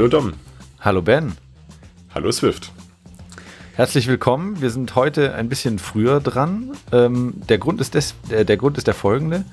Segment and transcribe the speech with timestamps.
[0.00, 0.32] Hallo Dom.
[0.80, 1.34] Hallo Ben.
[2.14, 2.72] Hallo Swift.
[3.74, 4.62] Herzlich willkommen.
[4.62, 6.72] Wir sind heute ein bisschen früher dran.
[6.90, 9.44] Ähm, der, Grund ist des, äh, der Grund ist der folgende.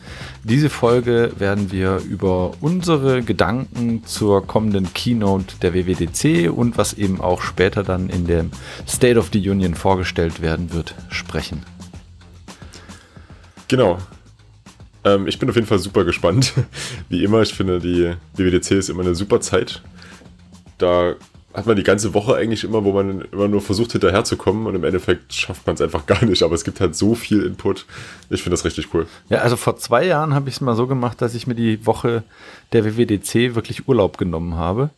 [0.46, 7.20] Diese Folge werden wir über unsere Gedanken zur kommenden Keynote der WWDC und was eben
[7.20, 8.52] auch später dann in dem
[8.88, 11.64] State of the Union vorgestellt werden wird, sprechen.
[13.68, 13.98] Genau.
[15.04, 16.54] Ähm, ich bin auf jeden Fall super gespannt.
[17.10, 19.82] Wie immer, ich finde, die WWDC ist immer eine super Zeit.
[20.78, 21.16] Da
[21.54, 24.84] hat man die ganze Woche eigentlich immer, wo man immer nur versucht hinterherzukommen und im
[24.84, 26.44] Endeffekt schafft man es einfach gar nicht.
[26.44, 27.86] Aber es gibt halt so viel Input.
[28.30, 29.08] Ich finde das richtig cool.
[29.30, 31.86] Ja, also vor zwei Jahren habe ich es mal so gemacht, dass ich mir die
[31.86, 32.24] Woche
[32.74, 34.92] der WWDC wirklich Urlaub genommen habe.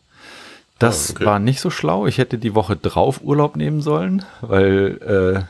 [0.79, 1.25] Das ah, okay.
[1.25, 2.07] war nicht so schlau.
[2.07, 4.97] Ich hätte die Woche drauf Urlaub nehmen sollen, weil
[5.37, 5.43] äh,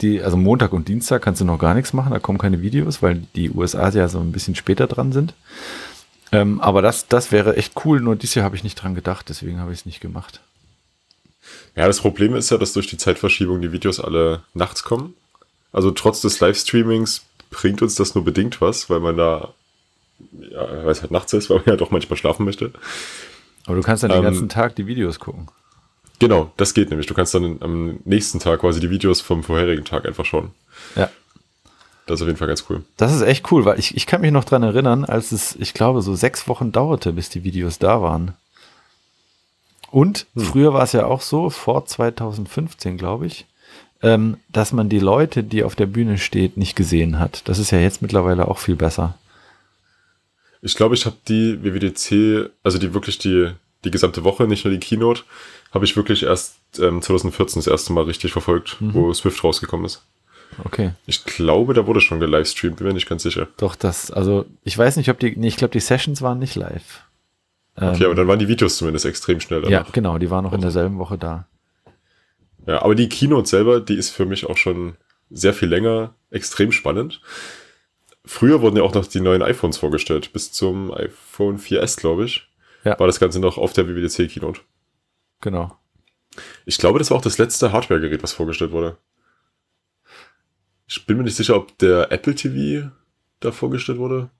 [0.00, 3.02] die, also Montag und Dienstag kannst du noch gar nichts machen, da kommen keine Videos,
[3.02, 5.34] weil die USA ja so ein bisschen später dran sind.
[6.34, 9.28] Ähm, aber das, das wäre echt cool, nur dieses Jahr habe ich nicht dran gedacht,
[9.28, 10.40] deswegen habe ich es nicht gemacht.
[11.76, 15.14] Ja, das Problem ist ja, dass durch die Zeitverschiebung die Videos alle nachts kommen.
[15.72, 19.52] Also trotz des Livestreamings bringt uns das nur bedingt was, weil man da,
[20.32, 22.72] ja, weil es halt nachts ist, weil man ja doch manchmal schlafen möchte.
[23.66, 25.48] Aber du kannst dann ähm, den ganzen Tag die Videos gucken.
[26.20, 27.06] Genau, das geht nämlich.
[27.06, 30.52] Du kannst dann am nächsten Tag quasi die Videos vom vorherigen Tag einfach schauen.
[30.96, 31.10] Ja.
[32.06, 32.82] Das ist auf jeden Fall ganz cool.
[32.96, 35.72] Das ist echt cool, weil ich, ich kann mich noch dran erinnern, als es, ich
[35.72, 38.34] glaube, so sechs Wochen dauerte, bis die Videos da waren.
[39.90, 40.44] Und hm.
[40.44, 43.46] früher war es ja auch so, vor 2015, glaube ich,
[44.02, 47.48] ähm, dass man die Leute, die auf der Bühne steht, nicht gesehen hat.
[47.48, 49.16] Das ist ja jetzt mittlerweile auch viel besser.
[50.60, 53.50] Ich glaube, ich habe die WWDC, also die wirklich die,
[53.84, 55.22] die gesamte Woche, nicht nur die Keynote,
[55.72, 58.94] habe ich wirklich erst ähm, 2014 das erste Mal richtig verfolgt, mhm.
[58.94, 60.02] wo Swift rausgekommen ist.
[60.64, 60.92] Okay.
[61.06, 63.48] Ich glaube, da wurde schon gelivestreamt, bin mir nicht ganz sicher.
[63.56, 66.54] Doch, das, also ich weiß nicht, ob die, nee, ich glaube, die Sessions waren nicht
[66.54, 67.04] live.
[67.76, 69.86] Okay, ähm, aber dann waren die Videos zumindest extrem schnell danach.
[69.86, 71.46] Ja, genau, die waren noch in derselben Woche da.
[72.66, 74.96] Ja, aber die Keynote selber, die ist für mich auch schon
[75.30, 77.20] sehr viel länger extrem spannend.
[78.24, 82.48] Früher wurden ja auch noch die neuen iPhones vorgestellt, bis zum iPhone 4S, glaube ich.
[82.84, 82.98] Ja.
[82.98, 84.60] War das Ganze noch auf der WWDC Keynote.
[85.40, 85.76] Genau.
[86.64, 88.96] Ich glaube, das war auch das letzte Hardware-Gerät, was vorgestellt wurde.
[90.86, 92.90] Ich bin mir nicht sicher, ob der Apple TV
[93.40, 94.30] da vorgestellt wurde.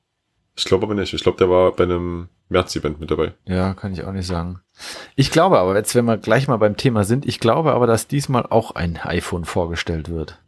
[0.57, 1.13] Ich glaube aber nicht.
[1.13, 3.33] Ich glaube, der war bei einem März-Event mit dabei.
[3.47, 4.61] Ja, kann ich auch nicht sagen.
[5.17, 8.07] Ich glaube aber, jetzt wenn wir gleich mal beim Thema sind, ich glaube aber, dass
[8.07, 10.39] diesmal auch ein iPhone vorgestellt wird.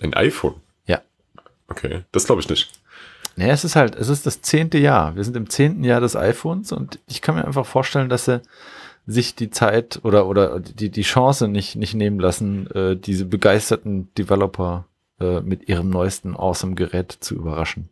[0.00, 0.54] Ein iPhone?
[0.86, 1.00] Ja.
[1.68, 2.70] Okay, das glaube ich nicht.
[3.36, 5.16] Naja, es ist halt, es ist das zehnte Jahr.
[5.16, 8.40] Wir sind im zehnten Jahr des iPhones und ich kann mir einfach vorstellen, dass sie
[9.06, 14.12] sich die Zeit oder, oder die, die Chance nicht, nicht nehmen lassen, äh, diese begeisterten
[14.14, 14.86] Developer
[15.20, 17.88] äh, mit ihrem neuesten awesome Gerät zu überraschen.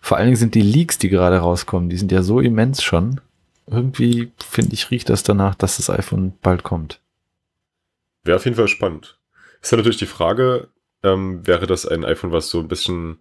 [0.00, 3.20] Vor allen Dingen sind die Leaks, die gerade rauskommen, die sind ja so immens schon.
[3.66, 7.00] Irgendwie, finde ich, riecht das danach, dass das iPhone bald kommt.
[8.24, 9.18] Wäre auf jeden Fall spannend.
[9.62, 10.68] Ist ja natürlich die Frage,
[11.02, 13.20] ähm, wäre das ein iPhone, was so ein bisschen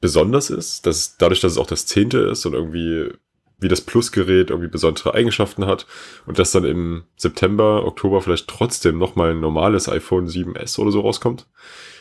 [0.00, 3.12] besonders ist, dass dadurch, dass es auch das zehnte ist und irgendwie
[3.60, 5.86] wie das Plus-Gerät irgendwie besondere Eigenschaften hat
[6.26, 11.00] und dass dann im September, Oktober vielleicht trotzdem nochmal ein normales iPhone 7S oder so
[11.00, 11.46] rauskommt?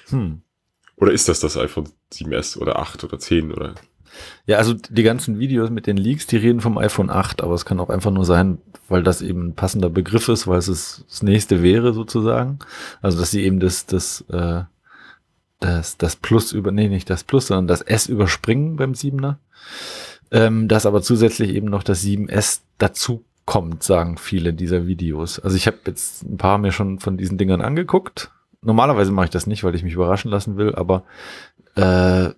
[0.10, 0.42] Hm.
[0.98, 3.76] Oder ist das das iPhone 7S oder 8 oder 10 oder?
[4.46, 7.66] Ja, also die ganzen Videos mit den Leaks, die reden vom iPhone 8, aber es
[7.66, 8.60] kann auch einfach nur sein,
[8.90, 10.66] weil das eben ein passender Begriff ist, weil es
[11.08, 12.60] das nächste wäre sozusagen.
[13.02, 14.64] Also dass sie eben das, das, äh,
[15.60, 19.36] das, das Plus über, nee, nicht das Plus, sondern das S überspringen beim 7er.
[20.32, 25.40] Ähm, dass aber zusätzlich eben noch das 7S dazu kommt, sagen viele dieser Videos.
[25.40, 28.32] Also ich habe jetzt ein paar mir schon von diesen Dingern angeguckt.
[28.62, 31.04] Normalerweise mache ich das nicht, weil ich mich überraschen lassen will, aber
[31.76, 32.30] äh,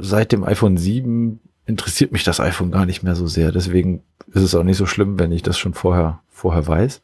[0.00, 3.52] seit dem iPhone 7 interessiert mich das iPhone gar nicht mehr so sehr.
[3.52, 7.02] Deswegen ist es auch nicht so schlimm, wenn ich das schon vorher, vorher weiß.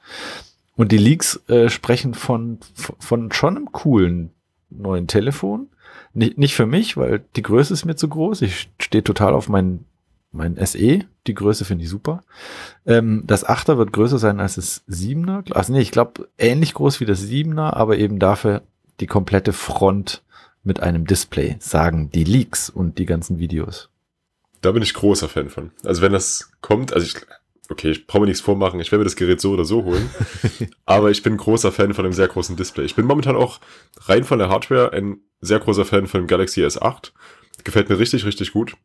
[0.76, 2.58] Und die Leaks äh, sprechen von,
[2.98, 4.30] von schon einem coolen
[4.70, 5.68] neuen Telefon.
[6.14, 8.42] Nicht, nicht für mich, weil die Größe ist mir zu groß.
[8.42, 9.84] Ich stehe total auf meinen
[10.32, 12.22] mein SE, die Größe finde ich super.
[12.86, 15.52] Ähm, das 8er wird größer sein als das 7er.
[15.52, 18.62] Also nee, ich glaube ähnlich groß wie das 7er, aber eben dafür
[19.00, 20.22] die komplette Front
[20.64, 23.90] mit einem Display, sagen die Leaks und die ganzen Videos.
[24.60, 25.72] Da bin ich großer Fan von.
[25.84, 27.16] Also wenn das kommt, also ich,
[27.68, 30.08] okay, ich brauche mir nichts vormachen, ich werde mir das Gerät so oder so holen,
[30.86, 32.84] aber ich bin großer Fan von einem sehr großen Display.
[32.84, 33.60] Ich bin momentan auch
[34.02, 37.10] rein von der Hardware ein sehr großer Fan von dem Galaxy S8.
[37.64, 38.76] Gefällt mir richtig, richtig gut.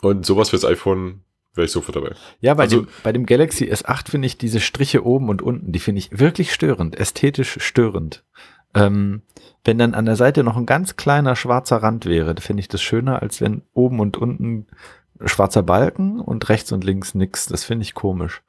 [0.00, 1.22] Und sowas fürs iPhone
[1.54, 2.14] wäre ich sofort dabei.
[2.40, 5.72] Ja, bei, also, dem, bei dem Galaxy S8 finde ich diese Striche oben und unten,
[5.72, 8.24] die finde ich wirklich störend, ästhetisch störend.
[8.74, 9.22] Ähm,
[9.64, 12.82] wenn dann an der Seite noch ein ganz kleiner schwarzer Rand wäre, finde ich das
[12.82, 14.66] schöner, als wenn oben und unten
[15.24, 17.46] schwarzer Balken und rechts und links nix.
[17.46, 18.42] Das finde ich komisch.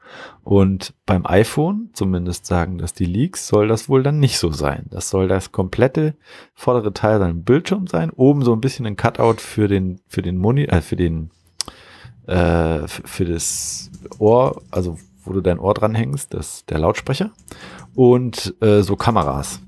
[0.43, 4.85] Und beim iPhone, zumindest sagen das die Leaks, soll das wohl dann nicht so sein.
[4.89, 6.15] Das soll das komplette
[6.53, 8.09] vordere Teil sein Bildschirm sein.
[8.11, 11.29] Oben so ein bisschen ein Cutout für den, für den Moni, äh, für den,
[12.27, 17.31] äh, für das Ohr, also wo du dein Ohr dranhängst, das, der Lautsprecher.
[17.93, 19.59] Und äh, so Kameras.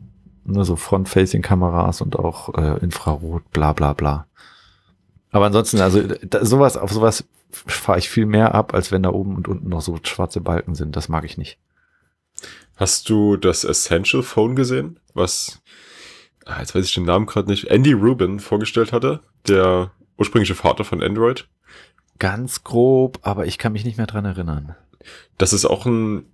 [0.46, 4.28] Nur so Front-Facing-Kameras und auch äh, Infrarot, bla bla bla.
[5.32, 9.10] Aber ansonsten, also da, sowas, auf sowas fahre ich viel mehr ab, als wenn da
[9.10, 10.96] oben und unten noch so schwarze Balken sind.
[10.96, 11.58] Das mag ich nicht.
[12.76, 15.62] Hast du das Essential Phone gesehen, was,
[16.46, 20.84] ah, jetzt weiß ich den Namen gerade nicht, Andy Rubin vorgestellt hatte, der ursprüngliche Vater
[20.84, 21.48] von Android?
[22.20, 24.76] Ganz grob, aber ich kann mich nicht mehr dran erinnern.
[25.38, 26.26] Das ist auch ein,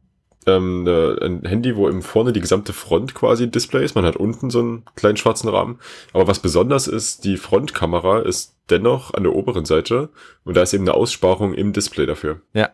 [0.47, 0.87] ähm,
[1.21, 3.95] ein Handy, wo eben vorne die gesamte Front quasi Display ist.
[3.95, 5.79] Man hat unten so einen kleinen schwarzen Rahmen.
[6.13, 10.09] Aber was besonders ist, die Frontkamera ist dennoch an der oberen Seite
[10.43, 12.41] und da ist eben eine Aussparung im Display dafür.
[12.53, 12.69] Ja.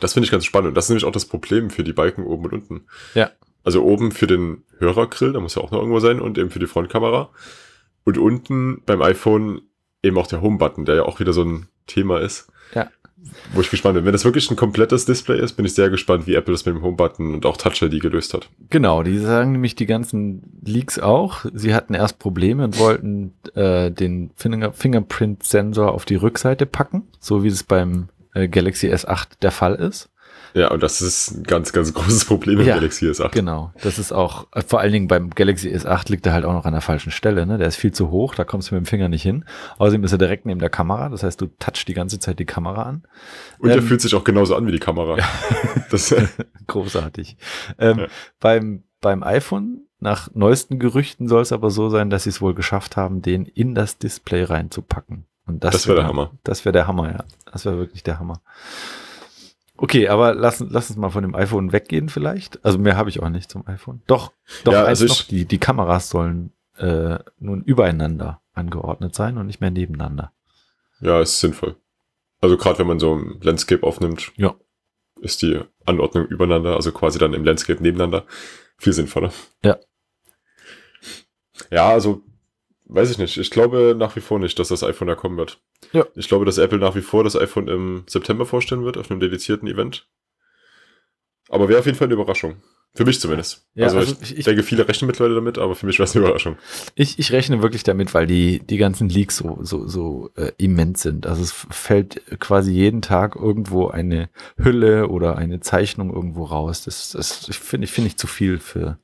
[0.00, 0.68] Das finde ich ganz spannend.
[0.68, 2.86] Und das ist nämlich auch das Problem für die Balken oben und unten.
[3.14, 3.30] Ja.
[3.64, 6.58] Also oben für den Hörergrill, da muss ja auch noch irgendwo sein, und eben für
[6.58, 7.30] die Frontkamera.
[8.04, 9.62] Und unten beim iPhone
[10.02, 12.48] eben auch der Home-Button, der ja auch wieder so ein Thema ist.
[12.74, 12.90] Ja.
[13.52, 14.04] Wo ich gespannt bin.
[14.04, 16.74] Wenn das wirklich ein komplettes Display ist, bin ich sehr gespannt, wie Apple das mit
[16.74, 18.48] dem Home-Button und auch Touch ID gelöst hat.
[18.70, 21.44] Genau, die sagen nämlich die ganzen Leaks auch.
[21.52, 27.42] Sie hatten erst Probleme und wollten äh, den Finger Fingerprint-Sensor auf die Rückseite packen, so
[27.42, 30.10] wie es beim äh, Galaxy S8 der Fall ist.
[30.56, 33.30] Ja, und das ist ein ganz, ganz großes Problem im Ja, Galaxy S8.
[33.30, 36.54] Genau, das ist auch, äh, vor allen Dingen beim Galaxy S8 liegt er halt auch
[36.54, 37.58] noch an der falschen Stelle, ne?
[37.58, 39.44] Der ist viel zu hoch, da kommst du mit dem Finger nicht hin.
[39.76, 42.46] Außerdem ist er direkt neben der Kamera, das heißt, du touchst die ganze Zeit die
[42.46, 43.02] Kamera an.
[43.58, 45.18] Und der Ähm, fühlt sich auch genauso an wie die Kamera.
[45.90, 46.14] Das,
[46.66, 47.36] Großartig.
[47.78, 48.06] Ähm, Ja.
[48.40, 52.54] beim, beim iPhone, nach neuesten Gerüchten soll es aber so sein, dass sie es wohl
[52.54, 55.26] geschafft haben, den in das Display reinzupacken.
[55.46, 56.30] Und das, Das wär der Hammer.
[56.44, 57.24] Das wäre der Hammer, ja.
[57.52, 58.40] Das wäre wirklich der Hammer.
[59.78, 62.64] Okay, aber lass, lass uns mal von dem iPhone weggehen vielleicht.
[62.64, 64.02] Also mehr habe ich auch nicht zum iPhone.
[64.06, 64.32] Doch,
[64.64, 69.60] doch Ja, also noch, die, die Kameras sollen äh, nun übereinander angeordnet sein und nicht
[69.60, 70.32] mehr nebeneinander.
[71.00, 71.76] ja, ist sinnvoll.
[72.40, 74.54] Also gerade wenn man so ein Landscape aufnimmt, Ja.
[75.20, 78.24] ist die Anordnung übereinander, also quasi dann im Landscape nebeneinander,
[78.78, 79.32] viel sinnvoller.
[79.62, 79.76] Ja.
[81.70, 82.22] Ja, also
[82.86, 83.36] weiß ich nicht.
[83.36, 85.60] Ich glaube nach wie vor nicht, dass das iPhone da kommen wird.
[85.92, 86.06] Ja.
[86.14, 89.20] Ich glaube, dass Apple nach wie vor das iPhone im September vorstellen wird, auf einem
[89.20, 90.08] dedizierten Event.
[91.48, 92.56] Aber wäre auf jeden Fall eine Überraschung.
[92.94, 93.66] Für mich zumindest.
[93.74, 96.16] Ja, also, also ich, ich- denke, viele rechnen mittlerweile damit, aber für mich wäre es
[96.16, 96.56] eine Überraschung.
[96.94, 101.02] Ich, ich rechne wirklich damit, weil die, die ganzen Leaks so, so, so äh, immens
[101.02, 101.26] sind.
[101.26, 106.84] Also es fällt quasi jeden Tag irgendwo eine Hülle oder eine Zeichnung irgendwo raus.
[106.84, 108.98] Das, das finde ich, finde ich zu viel für.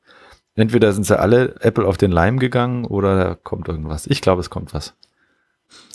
[0.55, 4.07] Entweder sind sie alle Apple auf den Leim gegangen oder da kommt irgendwas.
[4.07, 4.95] Ich glaube, es kommt was.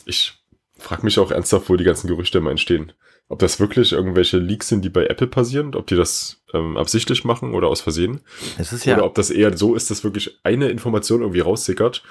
[0.06, 0.34] Ich
[0.78, 2.94] frage mich auch ernsthaft, wo die ganzen Gerüchte immer entstehen.
[3.30, 7.26] Ob das wirklich irgendwelche Leaks sind, die bei Apple passieren, ob die das ähm, absichtlich
[7.26, 8.22] machen oder aus Versehen.
[8.58, 12.04] Es ist Oder ja, ob das eher so ist, dass wirklich eine Information irgendwie raussickert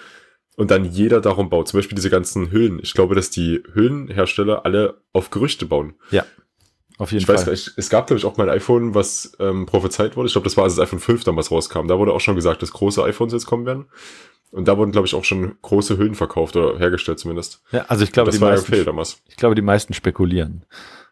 [0.56, 1.68] und dann jeder darum baut.
[1.68, 2.80] Zum Beispiel diese ganzen Hüllen.
[2.82, 5.94] Ich glaube, dass die Hüllenhersteller alle auf Gerüchte bauen.
[6.98, 7.44] Auf jeden Ich weiß Fall.
[7.46, 10.26] gar nicht, es gab, glaube ich, auch mal ein iPhone, was ähm, prophezeit wurde.
[10.28, 11.86] Ich glaube, das war, als das iPhone 5 damals rauskam.
[11.88, 13.86] Da wurde auch schon gesagt, dass große iPhones jetzt kommen werden.
[14.52, 17.62] Und da wurden, glaube ich, auch schon große Hüllen verkauft oder hergestellt zumindest.
[17.72, 19.18] Ja, also ich glaube, das die war ja meisten, Fail damals.
[19.28, 20.64] ich glaube, die meisten spekulieren.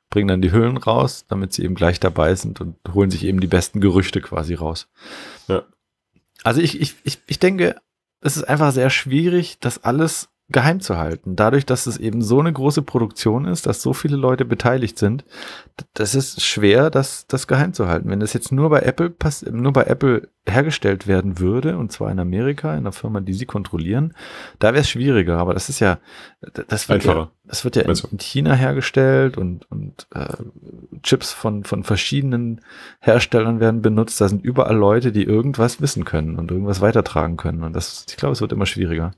[0.09, 3.41] Bringen dann die Hüllen raus, damit sie eben gleich dabei sind und holen sich eben
[3.41, 4.89] die besten Gerüchte quasi raus.
[5.49, 5.65] Ja.
[6.45, 7.77] Also ich, ich, ich, ich denke,
[8.21, 11.37] es ist einfach sehr schwierig, das alles geheim zu halten.
[11.37, 15.25] Dadurch, dass es eben so eine große Produktion ist, dass so viele Leute beteiligt sind,
[15.95, 18.11] das ist schwer, das, das geheim zu halten.
[18.11, 19.15] Wenn das jetzt nur bei Apple
[19.51, 23.47] nur bei Apple hergestellt werden würde, und zwar in Amerika, in einer Firma, die sie
[23.47, 24.13] kontrollieren,
[24.59, 25.39] da wäre es schwieriger.
[25.39, 25.99] Aber das ist ja,
[26.43, 27.31] das wird ja, Einfacher.
[27.45, 28.09] das wird ja in, du?
[28.13, 30.37] in China hergestellt und, und äh,
[31.03, 32.61] Chips von, von verschiedenen
[33.01, 34.21] Herstellern werden benutzt.
[34.21, 37.63] Da sind überall Leute, die irgendwas wissen können und irgendwas weitertragen können.
[37.63, 39.13] Und das, ich glaube, es wird immer schwieriger.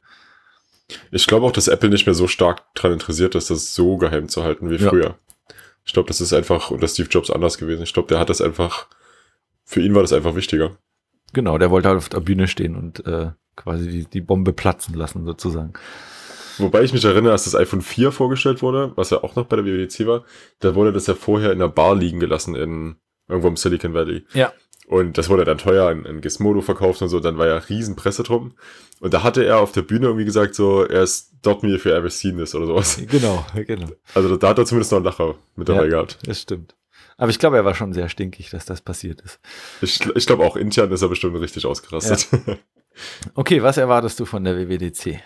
[1.11, 4.29] Ich glaube auch, dass Apple nicht mehr so stark daran interessiert ist, das so geheim
[4.29, 4.89] zu halten wie Ja.
[4.89, 5.19] früher.
[5.85, 7.83] Ich glaube, das ist einfach unter Steve Jobs anders gewesen.
[7.83, 8.87] Ich glaube, der hat das einfach,
[9.65, 10.77] für ihn war das einfach wichtiger.
[11.33, 14.95] Genau, der wollte halt auf der Bühne stehen und äh, quasi die, die Bombe platzen
[14.95, 15.73] lassen, sozusagen.
[16.59, 19.57] Wobei ich mich erinnere, als das iPhone 4 vorgestellt wurde, was ja auch noch bei
[19.57, 20.25] der WWDC war,
[20.61, 22.97] da wurde das ja vorher in einer Bar liegen gelassen in
[23.29, 24.25] irgendwo im Silicon Valley.
[24.33, 24.53] Ja.
[24.87, 27.97] Und das wurde dann teuer in, in Gizmodo verkauft und so, dann war ja riesen
[27.97, 28.55] Presse drum.
[29.01, 31.85] Und da hatte er auf der Bühne irgendwie gesagt, so, er ist dort me if
[31.85, 33.01] you ever seen this oder sowas.
[33.11, 33.89] Genau, genau.
[34.15, 35.91] Also da hat er zumindest noch einen Lacher mit dabei Ja.
[35.91, 36.19] gehabt.
[36.25, 36.77] Das stimmt.
[37.19, 39.41] Aber ich glaube, er war schon sehr stinkig, dass das passiert ist.
[39.81, 42.29] Ich, ich glaube auch intern ist er bestimmt richtig ausgerastet.
[43.35, 45.21] Okay, was erwartest du von der WWDC?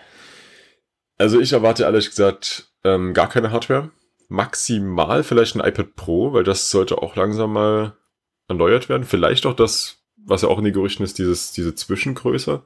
[1.17, 3.91] Also ich erwarte ehrlich gesagt ähm, gar keine Hardware,
[4.27, 7.93] maximal vielleicht ein iPad Pro, weil das sollte auch langsam mal
[8.51, 9.03] erneuert werden.
[9.03, 12.61] Vielleicht auch das, was ja auch in den Gerüchten ist, dieses, diese Zwischengröße.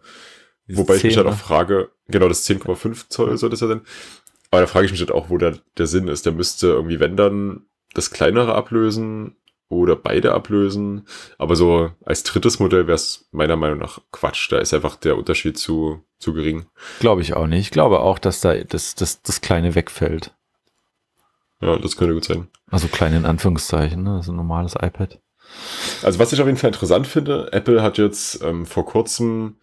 [0.67, 3.67] Dieses Wobei 10, ich mich halt auch frage, genau, das 10,5 Zoll sollte es ja
[3.67, 3.81] sein.
[4.51, 6.25] Aber da frage ich mich halt auch, wo der, der Sinn ist.
[6.25, 9.35] Der müsste irgendwie, wenn dann, das kleinere ablösen
[9.69, 11.07] oder beide ablösen.
[11.37, 14.51] Aber so als drittes Modell wäre es meiner Meinung nach Quatsch.
[14.51, 16.65] Da ist einfach der Unterschied zu, zu gering.
[16.99, 17.61] Glaube ich auch nicht.
[17.61, 20.35] Ich glaube auch, dass da das, das, das Kleine wegfällt.
[21.61, 22.47] Ja, das könnte gut sein.
[22.69, 24.17] Also klein in Anführungszeichen, ne?
[24.17, 25.19] Also ein normales iPad.
[26.03, 29.57] Also was ich auf jeden Fall interessant finde, Apple hat jetzt ähm, vor kurzem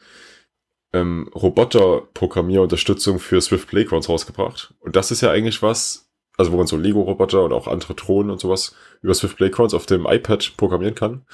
[0.92, 4.74] ähm, Roboter-Programmierunterstützung für Swift Playgrounds rausgebracht.
[4.80, 8.30] Und das ist ja eigentlich was, also wo man so Lego-Roboter und auch andere Drohnen
[8.30, 11.24] und sowas über Swift Playgrounds auf dem iPad programmieren kann.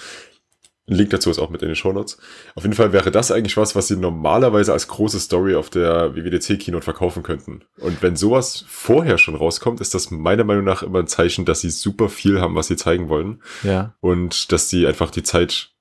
[0.88, 2.18] Ein Link dazu ist auch mit in den Shownotes.
[2.54, 6.14] Auf jeden Fall wäre das eigentlich was, was sie normalerweise als große Story auf der
[6.16, 7.62] WWDC-Keynote verkaufen könnten.
[7.78, 11.60] Und wenn sowas vorher schon rauskommt, ist das meiner Meinung nach immer ein Zeichen, dass
[11.60, 13.42] sie super viel haben, was sie zeigen wollen.
[13.62, 13.94] Ja.
[14.00, 15.72] Und dass sie einfach die Zeit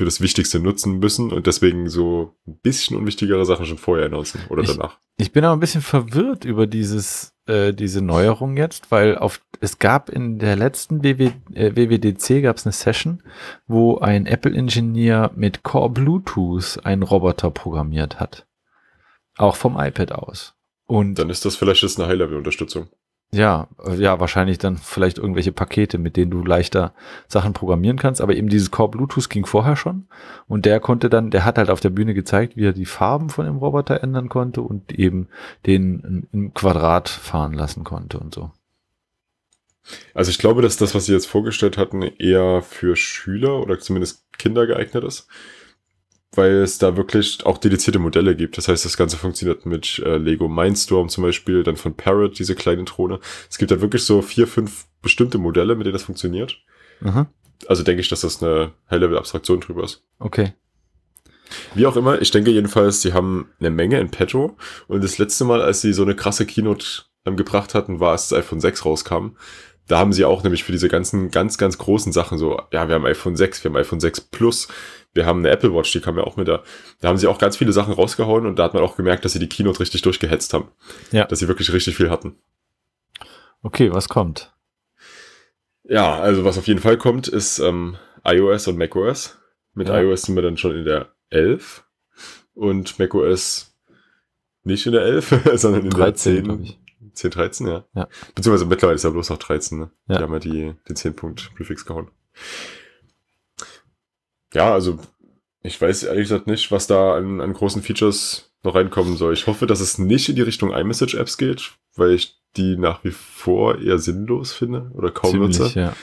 [0.00, 4.40] für das Wichtigste nutzen müssen und deswegen so ein bisschen unwichtigere Sachen schon vorher announcen
[4.48, 4.96] oder ich, danach.
[5.18, 9.78] Ich bin aber ein bisschen verwirrt über dieses, äh, diese Neuerung jetzt, weil auf, es
[9.78, 13.22] gab in der letzten WW, äh, WWDC gab es eine Session,
[13.66, 18.46] wo ein Apple-Ingenieur mit Core Bluetooth einen Roboter programmiert hat.
[19.36, 20.54] Auch vom iPad aus.
[20.86, 22.88] Und dann ist das vielleicht jetzt eine High-Level-Unterstützung.
[23.32, 26.92] Ja, äh, ja, wahrscheinlich dann vielleicht irgendwelche Pakete, mit denen du leichter
[27.28, 28.20] Sachen programmieren kannst.
[28.20, 30.06] Aber eben dieses Core Bluetooth ging vorher schon.
[30.48, 33.30] Und der konnte dann, der hat halt auf der Bühne gezeigt, wie er die Farben
[33.30, 35.28] von dem Roboter ändern konnte und eben
[35.66, 38.50] den im Quadrat fahren lassen konnte und so.
[40.12, 44.24] Also ich glaube, dass das, was sie jetzt vorgestellt hatten, eher für Schüler oder zumindest
[44.38, 45.28] Kinder geeignet ist
[46.32, 48.56] weil es da wirklich auch dedizierte Modelle gibt.
[48.56, 52.54] Das heißt, das Ganze funktioniert mit äh, Lego Mindstorm zum Beispiel, dann von Parrot, diese
[52.54, 53.18] kleine Drohne.
[53.48, 56.58] Es gibt da wirklich so vier, fünf bestimmte Modelle, mit denen das funktioniert.
[57.02, 57.26] Aha.
[57.66, 60.02] Also denke ich, dass das eine High-Level-Abstraktion drüber ist.
[60.18, 60.54] Okay.
[61.74, 64.56] Wie auch immer, ich denke jedenfalls, sie haben eine Menge in petto.
[64.86, 66.86] Und das letzte Mal, als sie so eine krasse Keynote
[67.26, 69.36] ähm, gebracht hatten, war, als das iPhone 6 rauskam.
[69.86, 72.94] Da haben sie auch nämlich für diese ganzen ganz, ganz großen Sachen so, ja, wir
[72.94, 74.68] haben iPhone 6, wir haben iPhone 6 Plus,
[75.12, 76.62] wir haben eine Apple Watch, die kam ja auch mit da.
[77.00, 79.32] Da haben sie auch ganz viele Sachen rausgehauen und da hat man auch gemerkt, dass
[79.32, 80.68] sie die Keynote richtig durchgehetzt haben.
[81.10, 81.24] Ja.
[81.24, 82.36] Dass sie wirklich richtig viel hatten.
[83.62, 84.52] Okay, was kommt?
[85.84, 89.38] Ja, also was auf jeden Fall kommt, ist ähm, iOS und macOS.
[89.74, 90.00] Mit ja.
[90.00, 91.84] iOS sind wir dann schon in der 11
[92.54, 93.76] und macOS
[94.62, 96.76] nicht in der 11, sondern in 13, der 10.
[97.12, 97.84] 10, 13, ja.
[97.94, 98.08] ja.
[98.34, 99.90] Beziehungsweise mittlerweile ist ja bloß noch 13, ne?
[100.06, 100.18] Ja.
[100.18, 102.10] Die haben ja die, den 10-Punkt-Prefix gehauen.
[104.54, 104.98] Ja, also
[105.62, 109.32] ich weiß ehrlich gesagt nicht, was da an, an großen Features noch reinkommen soll.
[109.32, 113.10] Ich hoffe, dass es nicht in die Richtung iMessage-Apps geht, weil ich die nach wie
[113.10, 115.78] vor eher sinnlos finde oder kaum Ziemlich, nutze.
[115.78, 115.96] Ja.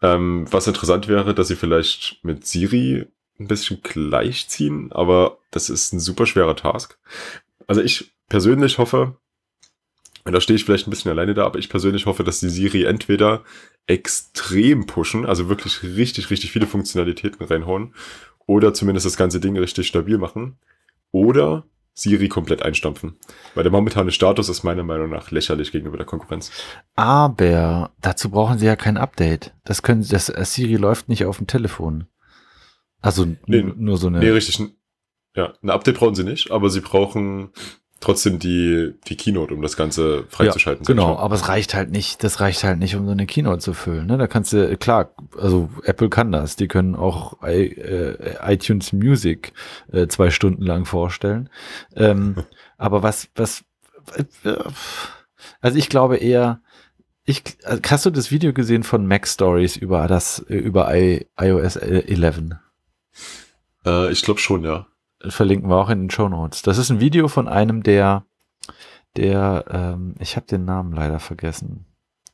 [0.00, 3.06] Ähm, was interessant wäre, dass sie vielleicht mit Siri
[3.38, 6.98] ein bisschen gleichziehen, aber das ist ein super schwerer Task.
[7.66, 9.16] Also ich persönlich hoffe,
[10.24, 12.48] und da stehe ich vielleicht ein bisschen alleine da, aber ich persönlich hoffe, dass die
[12.48, 13.42] Siri entweder
[13.86, 17.94] extrem pushen, also wirklich richtig, richtig viele Funktionalitäten reinhauen,
[18.46, 20.58] oder zumindest das ganze Ding richtig stabil machen,
[21.10, 21.64] oder
[21.94, 23.16] Siri komplett einstampfen.
[23.54, 26.50] Weil der momentane Status ist meiner Meinung nach lächerlich gegenüber der Konkurrenz.
[26.94, 29.52] Aber dazu brauchen sie ja kein Update.
[29.64, 32.06] Das können, das äh, Siri läuft nicht auf dem Telefon.
[33.00, 34.20] Also nee, nur so eine.
[34.20, 34.58] Nee, richtig.
[35.34, 37.50] Ja, ein Update brauchen sie nicht, aber sie brauchen
[38.02, 40.84] trotzdem die, die Keynote, um das Ganze freizuschalten.
[40.84, 43.60] Ja, genau, aber es reicht halt nicht, das reicht halt nicht, um so eine Keynote
[43.60, 44.06] zu füllen.
[44.06, 44.18] Ne?
[44.18, 49.52] Da kannst du, klar, also Apple kann das, die können auch I, äh, iTunes Music
[49.92, 51.48] äh, zwei Stunden lang vorstellen.
[51.94, 52.36] Ähm,
[52.76, 53.64] aber was, was,
[54.44, 54.56] äh,
[55.60, 56.60] also ich glaube eher,
[57.24, 57.42] ich,
[57.88, 62.40] hast du das Video gesehen von Mac Stories über das, über I, iOS 11?
[63.86, 64.86] Äh, ich glaube schon, ja
[65.28, 66.62] verlinken wir auch in den Show Notes.
[66.62, 68.24] Das ist ein Video von einem, der,
[69.16, 71.86] der, ähm, ich habe den Namen leider vergessen.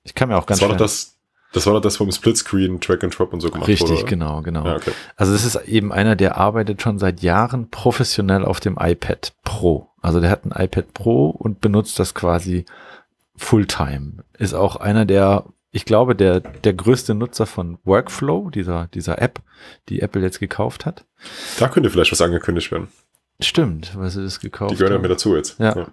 [0.05, 1.19] Ich kann mir auch ganz das war doch das,
[1.53, 4.43] das war doch das vom Splitscreen, Track and Drop und so gemacht Richtig, wurde, genau,
[4.43, 4.65] genau.
[4.67, 4.93] Ja, okay.
[5.17, 9.89] Also das ist eben einer, der arbeitet schon seit Jahren professionell auf dem iPad Pro.
[10.01, 12.65] Also der hat ein iPad Pro und benutzt das quasi
[13.37, 14.25] Fulltime.
[14.37, 19.41] Ist auch einer der ich glaube, der, der größte Nutzer von Workflow, dieser, dieser App,
[19.89, 21.05] die Apple jetzt gekauft hat.
[21.59, 22.89] Da könnte vielleicht was angekündigt werden.
[23.41, 25.61] Stimmt, weil sie das gekauft Die gehören ja mir dazu jetzt.
[25.61, 25.77] Ja.
[25.77, 25.87] ja.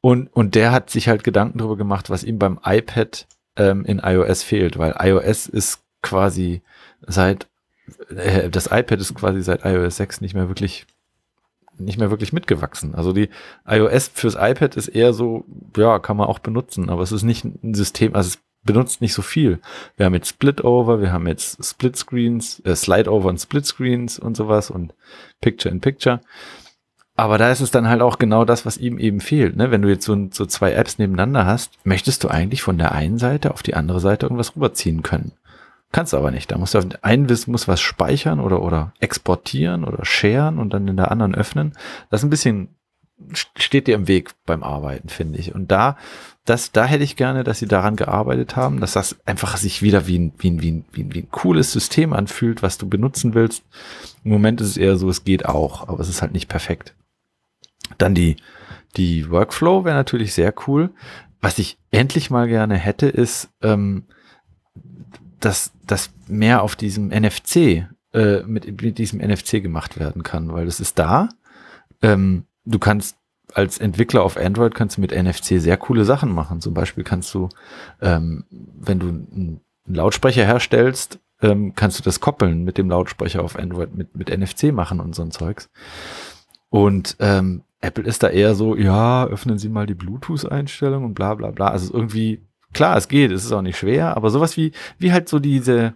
[0.00, 4.00] Und, und der hat sich halt Gedanken darüber gemacht, was ihm beim iPad ähm, in
[4.00, 6.62] iOS fehlt, weil iOS ist quasi
[7.06, 7.46] seit,
[8.08, 10.86] äh, das iPad ist quasi seit iOS 6 nicht mehr wirklich
[11.80, 12.96] nicht mehr wirklich mitgewachsen.
[12.96, 13.28] Also die
[13.64, 15.44] iOS fürs iPad ist eher so,
[15.76, 19.14] ja, kann man auch benutzen, aber es ist nicht ein System, also es benutzt nicht
[19.14, 19.60] so viel.
[19.96, 24.94] Wir haben jetzt Split-Over, wir haben jetzt Split-Screens, äh, Slide-Over und Split-Screens und sowas und
[25.40, 26.20] Picture-in-Picture.
[27.16, 29.56] Aber da ist es dann halt auch genau das, was ihm eben fehlt.
[29.56, 29.72] Ne?
[29.72, 33.18] Wenn du jetzt so, so zwei Apps nebeneinander hast, möchtest du eigentlich von der einen
[33.18, 35.32] Seite auf die andere Seite irgendwas rüberziehen können.
[35.90, 36.52] Kannst du aber nicht.
[36.52, 40.72] Da musst du auf den einen muss was speichern oder, oder exportieren oder sharen und
[40.72, 41.72] dann in der anderen öffnen.
[42.10, 42.68] Das ist ein bisschen,
[43.32, 45.54] steht dir im Weg beim Arbeiten, finde ich.
[45.54, 45.96] Und da,
[46.44, 50.06] das, da hätte ich gerne, dass sie daran gearbeitet haben, dass das einfach sich wieder
[50.06, 52.88] wie ein, wie ein, wie ein, wie ein, wie ein cooles System anfühlt, was du
[52.88, 53.64] benutzen willst.
[54.24, 56.94] Im Moment ist es eher so, es geht auch, aber es ist halt nicht perfekt.
[57.98, 58.36] Dann die,
[58.96, 60.90] die Workflow wäre natürlich sehr cool.
[61.40, 64.06] Was ich endlich mal gerne hätte, ist, ähm,
[65.40, 70.66] dass das mehr auf diesem NFC, äh, mit, mit diesem NFC gemacht werden kann, weil
[70.66, 71.28] es ist da.
[72.02, 73.16] Ähm, du kannst
[73.54, 76.60] als Entwickler auf Android kannst du mit NFC sehr coole Sachen machen.
[76.60, 77.48] Zum Beispiel kannst du,
[78.02, 83.58] ähm, wenn du einen Lautsprecher herstellst, ähm, kannst du das koppeln mit dem Lautsprecher auf
[83.58, 85.70] Android mit, mit NFC machen und so ein Zeugs.
[86.68, 91.34] Und ähm, Apple ist da eher so, ja, öffnen Sie mal die Bluetooth-Einstellung und bla
[91.34, 91.68] bla bla.
[91.68, 95.28] Also irgendwie Klar, es geht, es ist auch nicht schwer, aber sowas wie, wie halt
[95.28, 95.94] so diese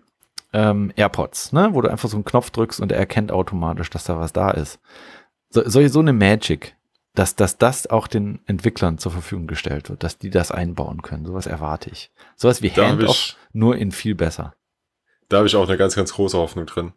[0.53, 4.05] ähm, AirPods, ne, wo du einfach so einen Knopf drückst und er erkennt automatisch, dass
[4.05, 4.81] da was da ist.
[5.53, 6.75] So, so, so eine Magic,
[7.15, 11.27] dass, dass das auch den Entwicklern zur Verfügung gestellt wird, dass die das einbauen können.
[11.27, 12.11] Sowas erwarte ich.
[12.37, 14.55] Sowas wie Da Handoff, nur in viel besser.
[15.29, 16.93] Da habe ich auch eine ganz, ganz große Hoffnung drin.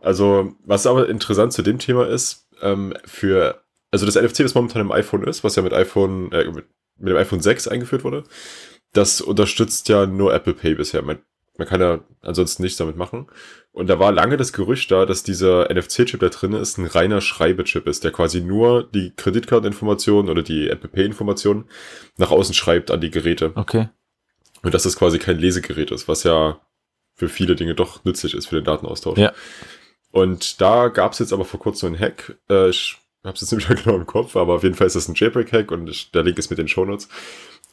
[0.00, 4.82] Also, was aber interessant zu dem Thema ist, ähm, für, also das NFC, das momentan
[4.82, 8.24] im iPhone ist, was ja mit iPhone, äh, mit, mit dem iPhone 6 eingeführt wurde,
[8.92, 11.02] das unterstützt ja nur Apple Pay bisher.
[11.02, 11.18] Man,
[11.58, 13.26] man kann ja ansonsten nichts damit machen.
[13.78, 17.20] Und da war lange das Gerücht da, dass dieser NFC-Chip da drin ist, ein reiner
[17.20, 21.64] Schreibechip ist, der quasi nur die Kreditkarteninformationen oder die Apple Pay-Informationen
[22.16, 23.52] nach außen schreibt an die Geräte.
[23.54, 23.88] Okay.
[24.64, 26.60] Und dass das quasi kein Lesegerät ist, was ja
[27.14, 29.16] für viele Dinge doch nützlich ist für den Datenaustausch.
[29.16, 29.32] Ja.
[30.10, 32.36] Und da gab es jetzt aber vor kurzem einen Hack.
[32.50, 34.96] Äh, ich habe es jetzt nicht mehr genau im Kopf, aber auf jeden Fall ist
[34.96, 37.08] das ein Jailbreak-Hack und ich, der Link ist mit den Shownotes.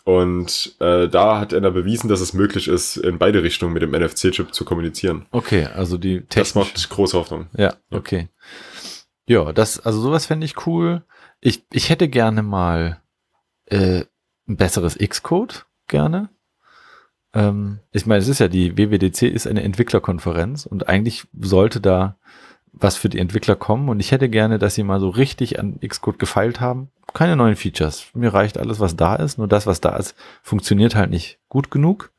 [0.05, 3.91] Und äh, da hat er bewiesen, dass es möglich ist, in beide Richtungen mit dem
[3.91, 5.25] NFC-Chip zu kommunizieren.
[5.31, 7.47] Okay, also die Das macht große Hoffnung.
[7.57, 8.29] Ja, okay.
[9.27, 11.03] Ja, das, also sowas fände ich cool.
[11.41, 13.01] Ich, ich hätte gerne mal
[13.65, 14.03] äh,
[14.47, 16.29] ein besseres Xcode, gerne.
[17.33, 22.15] Ähm, ich meine, es ist ja die WWDC ist eine Entwicklerkonferenz und eigentlich sollte da
[22.77, 25.79] was für die Entwickler kommen und ich hätte gerne, dass sie mal so richtig an
[25.79, 26.89] Xcode gefeilt haben.
[27.13, 28.07] Keine neuen Features.
[28.13, 29.37] Mir reicht alles, was da ist.
[29.37, 32.11] Nur das, was da ist, funktioniert halt nicht gut genug.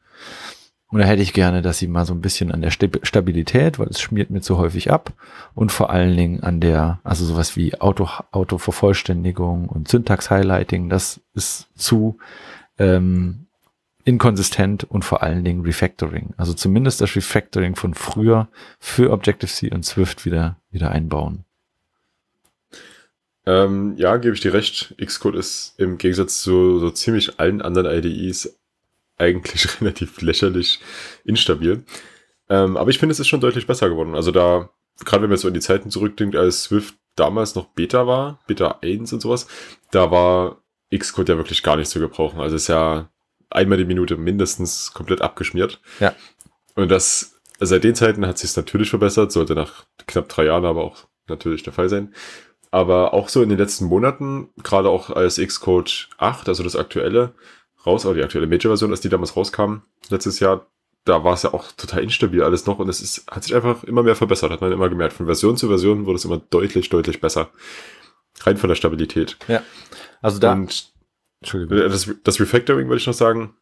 [0.88, 3.88] Und da hätte ich gerne, dass sie mal so ein bisschen an der Stabilität, weil
[3.88, 5.12] es schmiert mir zu häufig ab
[5.54, 11.68] und vor allen Dingen an der, also sowas wie Auto, Autovervollständigung und Syntax-Highlighting, das ist
[11.74, 12.18] zu
[12.78, 13.46] ähm,
[14.06, 16.32] inkonsistent und vor allen Dingen Refactoring.
[16.36, 21.44] Also zumindest das Refactoring von früher für Objective-C und Swift wieder, wieder einbauen.
[23.44, 24.94] Ähm, ja, gebe ich dir recht.
[25.04, 28.56] Xcode ist im Gegensatz zu so ziemlich allen anderen IDEs
[29.18, 30.78] eigentlich relativ lächerlich
[31.24, 31.84] instabil.
[32.48, 34.14] Ähm, aber ich finde, es ist schon deutlich besser geworden.
[34.14, 34.70] Also da,
[35.04, 38.78] gerade wenn man so in die Zeiten zurückdenkt, als Swift damals noch Beta war, Beta
[38.82, 39.48] 1 und sowas,
[39.90, 40.62] da war
[40.96, 42.40] Xcode ja wirklich gar nicht zu gebrauchen.
[42.40, 43.10] Also ist ja
[43.50, 45.80] einmal die Minute mindestens komplett abgeschmiert.
[46.00, 46.14] Ja.
[46.74, 50.64] Und das, seit den Zeiten hat sich es natürlich verbessert, sollte nach knapp drei Jahren
[50.64, 52.14] aber auch natürlich der Fall sein.
[52.70, 57.32] Aber auch so in den letzten Monaten, gerade auch als Xcode 8, also das aktuelle,
[57.86, 60.66] raus, aber die aktuelle Major-Version, als die damals rauskam, letztes Jahr,
[61.04, 63.84] da war es ja auch total instabil alles noch und es ist, hat sich einfach
[63.84, 65.14] immer mehr verbessert, hat man immer gemerkt.
[65.14, 67.50] Von Version zu Version wurde es immer deutlich, deutlich besser.
[68.40, 69.38] Rein von der Stabilität.
[69.46, 69.62] Ja.
[70.20, 70.52] Also da.
[70.52, 70.92] Und
[71.40, 71.78] Entschuldigung.
[71.78, 73.54] äh, das, das Refactoring würde ich noch sagen,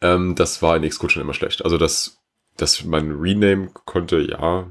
[0.00, 1.64] ähm, das war in Xcode schon immer schlecht.
[1.64, 2.18] Also dass,
[2.56, 4.66] dass man Rename konnte, ja.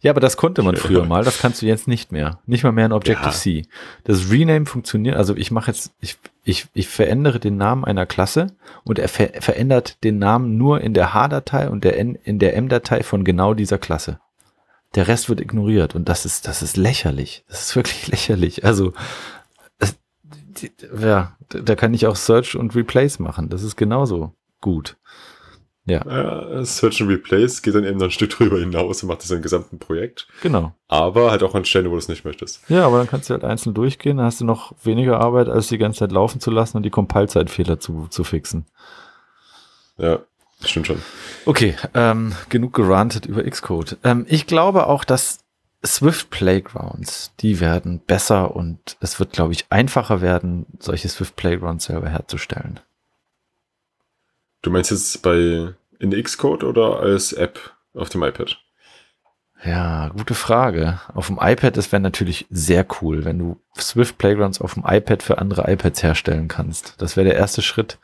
[0.00, 2.38] Ja, aber das konnte man früher mal, das kannst du jetzt nicht mehr.
[2.46, 3.66] Nicht mal mehr in Objective-C.
[4.04, 8.48] Das Rename funktioniert, also ich mache jetzt, ich, ich, ich verändere den Namen einer Klasse
[8.84, 12.56] und er ver verändert den Namen nur in der H-Datei und der N, in der
[12.56, 14.20] M-Datei von genau dieser Klasse.
[14.94, 17.44] Der Rest wird ignoriert und das ist, das ist lächerlich.
[17.48, 18.64] Das ist wirklich lächerlich.
[18.64, 18.92] Also,
[20.98, 23.48] ja, da kann ich auch Search und Replace machen.
[23.48, 24.96] Das ist genauso gut.
[25.84, 26.00] Ja,
[26.60, 29.30] Äh, Search and Replace geht dann eben noch ein Stück drüber hinaus und macht das
[29.32, 30.28] im gesamten Projekt.
[30.40, 30.72] genau.
[30.86, 32.60] Aber halt auch an Stellen, wo du es nicht möchtest.
[32.68, 35.66] Ja, aber dann kannst du halt einzeln durchgehen, dann hast du noch weniger Arbeit, als
[35.68, 38.66] die ganze Zeit laufen zu lassen und die Compile-Zeitfehler zu, zu fixen.
[39.98, 40.20] Ja,
[40.60, 41.02] das stimmt schon.
[41.46, 43.96] Okay, ähm, genug gerantet über Xcode.
[44.04, 45.40] Ähm, ich glaube auch, dass
[45.84, 51.86] Swift Playgrounds, die werden besser und es wird, glaube ich, einfacher werden, solche Swift Playgrounds
[51.86, 52.80] selber herzustellen.
[54.62, 58.58] Du meinst jetzt bei in Xcode oder als App auf dem iPad?
[59.64, 61.00] Ja, gute Frage.
[61.14, 65.22] Auf dem iPad, das wäre natürlich sehr cool, wenn du Swift Playgrounds auf dem iPad
[65.22, 67.00] für andere iPads herstellen kannst.
[67.00, 67.98] Das wäre der erste Schritt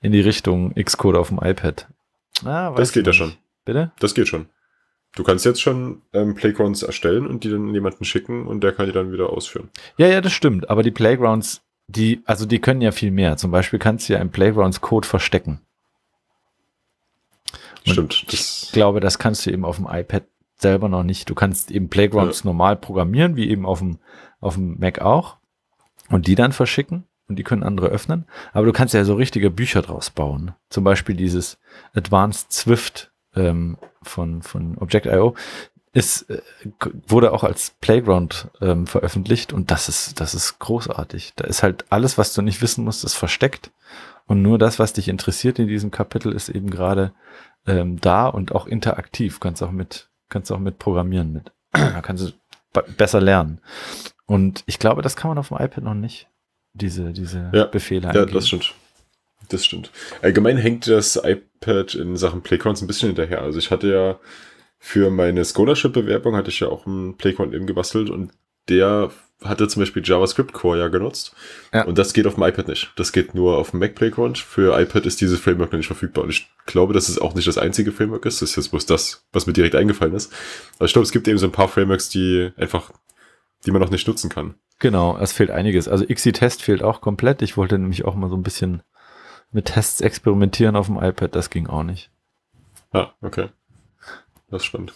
[0.00, 1.88] in die Richtung Xcode auf dem iPad.
[2.44, 3.34] Ah, das geht ja schon.
[3.64, 3.90] Bitte?
[3.98, 4.46] Das geht schon.
[5.16, 8.86] Du kannst jetzt schon ähm, Playgrounds erstellen und die dann jemanden schicken und der kann
[8.86, 9.68] die dann wieder ausführen.
[9.96, 10.70] Ja, ja, das stimmt.
[10.70, 13.36] Aber die Playgrounds, die, also die können ja viel mehr.
[13.36, 15.60] Zum Beispiel kannst du ja im Playgrounds-Code verstecken.
[17.86, 18.26] Und Stimmt.
[18.32, 20.24] Ich glaube, das kannst du eben auf dem iPad
[20.56, 21.28] selber noch nicht.
[21.28, 22.46] Du kannst eben Playgrounds ja.
[22.46, 23.98] normal programmieren, wie eben auf dem,
[24.40, 25.38] auf dem Mac auch.
[26.08, 28.26] Und die dann verschicken und die können andere öffnen.
[28.52, 30.52] Aber du kannst ja so richtige Bücher draus bauen.
[30.68, 31.58] Zum Beispiel dieses
[31.94, 35.34] Advanced Swift ähm, von, von Object.io
[35.92, 36.40] ist, äh,
[37.06, 41.32] wurde auch als Playground ähm, veröffentlicht und das ist, das ist großartig.
[41.36, 43.70] Da ist halt alles, was du nicht wissen musst, ist versteckt.
[44.26, 47.12] Und nur das, was dich interessiert in diesem Kapitel, ist eben gerade
[47.66, 49.40] ähm, da und auch interaktiv.
[49.40, 51.52] Kannst auch mit, kannst auch mit programmieren mit.
[51.72, 53.60] da kannst du besser lernen.
[54.26, 56.28] Und ich glaube, das kann man auf dem iPad noch nicht.
[56.72, 58.28] Diese, diese ja, Befehle eingeben.
[58.28, 58.74] Ja, das stimmt.
[59.48, 59.90] Das stimmt.
[60.22, 63.42] Allgemein hängt das iPad in Sachen Playgrounds ein bisschen hinterher.
[63.42, 64.18] Also ich hatte ja
[64.78, 68.32] für meine Scholarship-Bewerbung hatte ich ja auch einen Playground eben gebastelt und
[68.68, 69.10] der
[69.42, 71.34] hatte zum Beispiel JavaScript Core ja genutzt.
[71.72, 71.84] Ja.
[71.84, 72.92] Und das geht auf dem iPad nicht.
[72.96, 74.38] Das geht nur auf dem Mac Playground.
[74.38, 76.24] Für iPad ist dieses Framework noch nicht verfügbar.
[76.24, 78.42] Und ich glaube, dass es auch nicht das einzige Framework ist.
[78.42, 80.32] Das ist jetzt bloß das, was mir direkt eingefallen ist.
[80.76, 82.90] Aber ich glaube, es gibt eben so ein paar Frameworks, die einfach,
[83.64, 84.54] die man noch nicht nutzen kann.
[84.78, 85.88] Genau, es fehlt einiges.
[85.88, 87.42] Also XC-Test fehlt auch komplett.
[87.42, 88.82] Ich wollte nämlich auch mal so ein bisschen
[89.52, 91.34] mit Tests experimentieren auf dem iPad.
[91.34, 92.10] Das ging auch nicht.
[92.92, 93.48] Ah, okay.
[94.50, 94.92] Das ist spannend.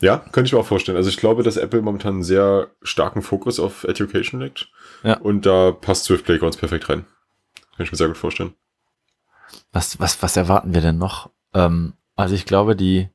[0.00, 0.96] Ja, könnte ich mir auch vorstellen.
[0.96, 4.70] Also ich glaube, dass Apple momentan einen sehr starken Fokus auf Education legt.
[5.02, 5.18] Ja.
[5.18, 7.04] Und da passt Swift Playgrounds perfekt rein.
[7.76, 8.54] Kann ich mir sehr gut vorstellen.
[9.72, 11.30] Was, was, was erwarten wir denn noch?
[11.54, 13.08] Ähm, also ich glaube, die,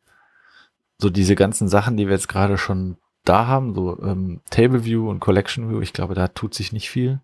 [1.00, 5.10] so diese ganzen Sachen, die wir jetzt gerade schon da haben, so ähm, Table View
[5.10, 7.20] und Collection View, ich glaube, da tut sich nicht viel.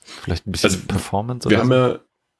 [0.00, 1.50] Vielleicht ein bisschen also, Performance.
[1.50, 1.74] Wir haben so.
[1.74, 1.98] ja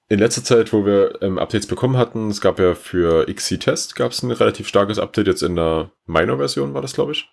[0.09, 4.12] in letzter Zeit, wo wir ähm, Updates bekommen hatten, es gab ja für XC-Test gab
[4.12, 7.31] es ein relativ starkes Update, jetzt in der Minor-Version war das, glaube ich.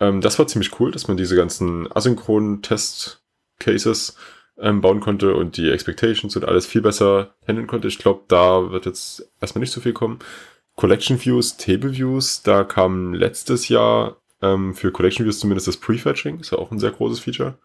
[0.00, 4.16] Ähm, das war ziemlich cool, dass man diese ganzen asynchronen Test-Cases
[4.58, 7.88] ähm, bauen konnte und die Expectations und alles viel besser handeln konnte.
[7.88, 10.18] Ich glaube, da wird jetzt erstmal nicht so viel kommen.
[10.74, 16.40] Collection Views, Table Views, da kam letztes Jahr ähm, für Collection Views zumindest das Prefetching,
[16.40, 17.58] ist ja auch ein sehr großes Feature.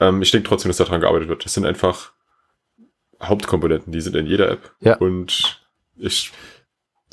[0.00, 1.44] Ähm, ich denke trotzdem, dass daran gearbeitet wird.
[1.44, 2.12] Das sind einfach
[3.22, 4.74] Hauptkomponenten, die sind in jeder App.
[4.80, 4.96] Ja.
[4.96, 5.62] Und
[5.96, 6.32] ich,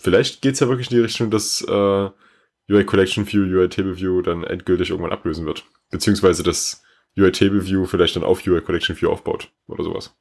[0.01, 2.09] vielleicht geht's ja wirklich in die Richtung, dass äh,
[2.69, 5.65] UI Collection View, UI Table View dann endgültig irgendwann ablösen wird.
[5.89, 6.83] Beziehungsweise das
[7.17, 10.15] UI Table View vielleicht dann auf UI Collection View aufbaut oder sowas.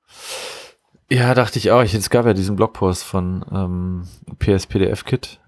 [1.11, 1.83] Ja, dachte ich auch.
[1.83, 5.41] Es gab ja diesen Blogpost von ähm, PSPDF-Kit.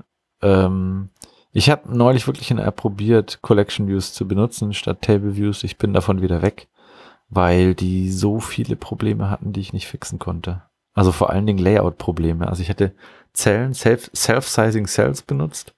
[0.43, 1.11] Ähm,
[1.53, 5.63] ich habe neulich wirklich in der App probiert, Collection Views zu benutzen statt Table Views.
[5.65, 6.69] Ich bin davon wieder weg
[7.29, 10.63] weil die so viele Probleme hatten, die ich nicht fixen konnte.
[10.93, 12.47] Also vor allen Dingen Layout-Probleme.
[12.49, 12.95] Also ich hätte
[13.33, 15.75] Zellen, Self-Sizing Cells benutzt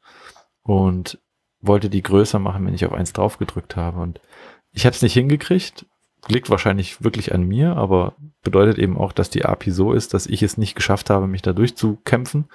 [0.62, 1.18] und
[1.60, 4.00] wollte die größer machen, wenn ich auf eins drauf gedrückt habe.
[4.00, 4.20] Und
[4.72, 5.86] ich habe es nicht hingekriegt.
[6.28, 10.26] Liegt wahrscheinlich wirklich an mir, aber bedeutet eben auch, dass die API so ist, dass
[10.26, 12.48] ich es nicht geschafft habe, mich da durchzukämpfen.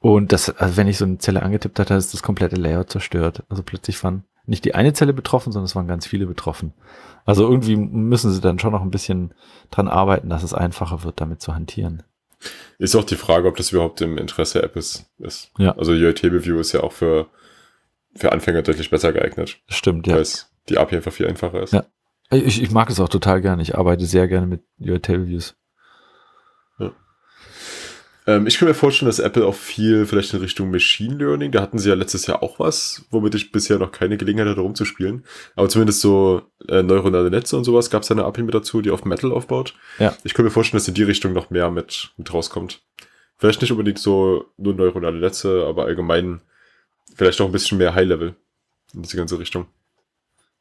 [0.00, 3.44] Und das, also wenn ich so eine Zelle angetippt hatte, ist das komplette Layout zerstört.
[3.48, 6.72] Also plötzlich waren nicht die eine Zelle betroffen, sondern es waren ganz viele betroffen.
[7.24, 9.34] Also irgendwie müssen sie dann schon noch ein bisschen
[9.70, 12.02] dran arbeiten, dass es einfacher wird, damit zu hantieren.
[12.78, 15.06] Ist auch die Frage, ob das überhaupt im Interesse der App ist.
[15.58, 15.76] Ja.
[15.76, 17.28] Also UI Table View ist ja auch für,
[18.16, 19.60] für Anfänger deutlich besser geeignet.
[19.68, 20.16] Stimmt, ja.
[20.16, 20.26] Weil
[20.68, 21.72] die API einfach viel einfacher ist.
[21.72, 21.84] Ja.
[22.30, 23.62] Ich, ich mag es auch total gerne.
[23.62, 25.54] Ich arbeite sehr gerne mit UI Table Views.
[28.26, 31.60] Ähm, ich kann mir vorstellen, dass Apple auch viel vielleicht in Richtung Machine Learning, da
[31.60, 35.24] hatten sie ja letztes Jahr auch was, womit ich bisher noch keine Gelegenheit hatte, rumzuspielen.
[35.56, 38.90] Aber zumindest so äh, neuronale Netze und sowas gab es eine API mit dazu, die
[38.90, 39.74] auf Metal aufbaut.
[39.98, 40.16] Ja.
[40.24, 42.82] Ich kann mir vorstellen, dass in die Richtung noch mehr mit, mit rauskommt.
[43.38, 46.40] Vielleicht nicht unbedingt so nur neuronale Netze, aber allgemein
[47.16, 48.36] vielleicht auch ein bisschen mehr High-Level
[48.94, 49.66] in diese ganze Richtung.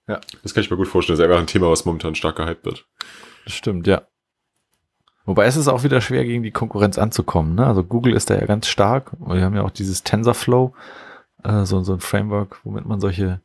[0.07, 0.19] Ja.
[0.41, 1.17] Das kann ich mir gut vorstellen.
[1.17, 2.87] Das ist einfach ein Thema, was momentan stark gehypt wird.
[3.45, 4.07] Das stimmt, ja.
[5.25, 7.55] Wobei es ist auch wieder schwer, gegen die Konkurrenz anzukommen.
[7.55, 7.65] Ne?
[7.65, 9.11] Also Google ist da ja ganz stark.
[9.19, 10.73] Wir haben ja auch dieses TensorFlow,
[11.43, 13.41] äh, so, so ein Framework, womit man solche,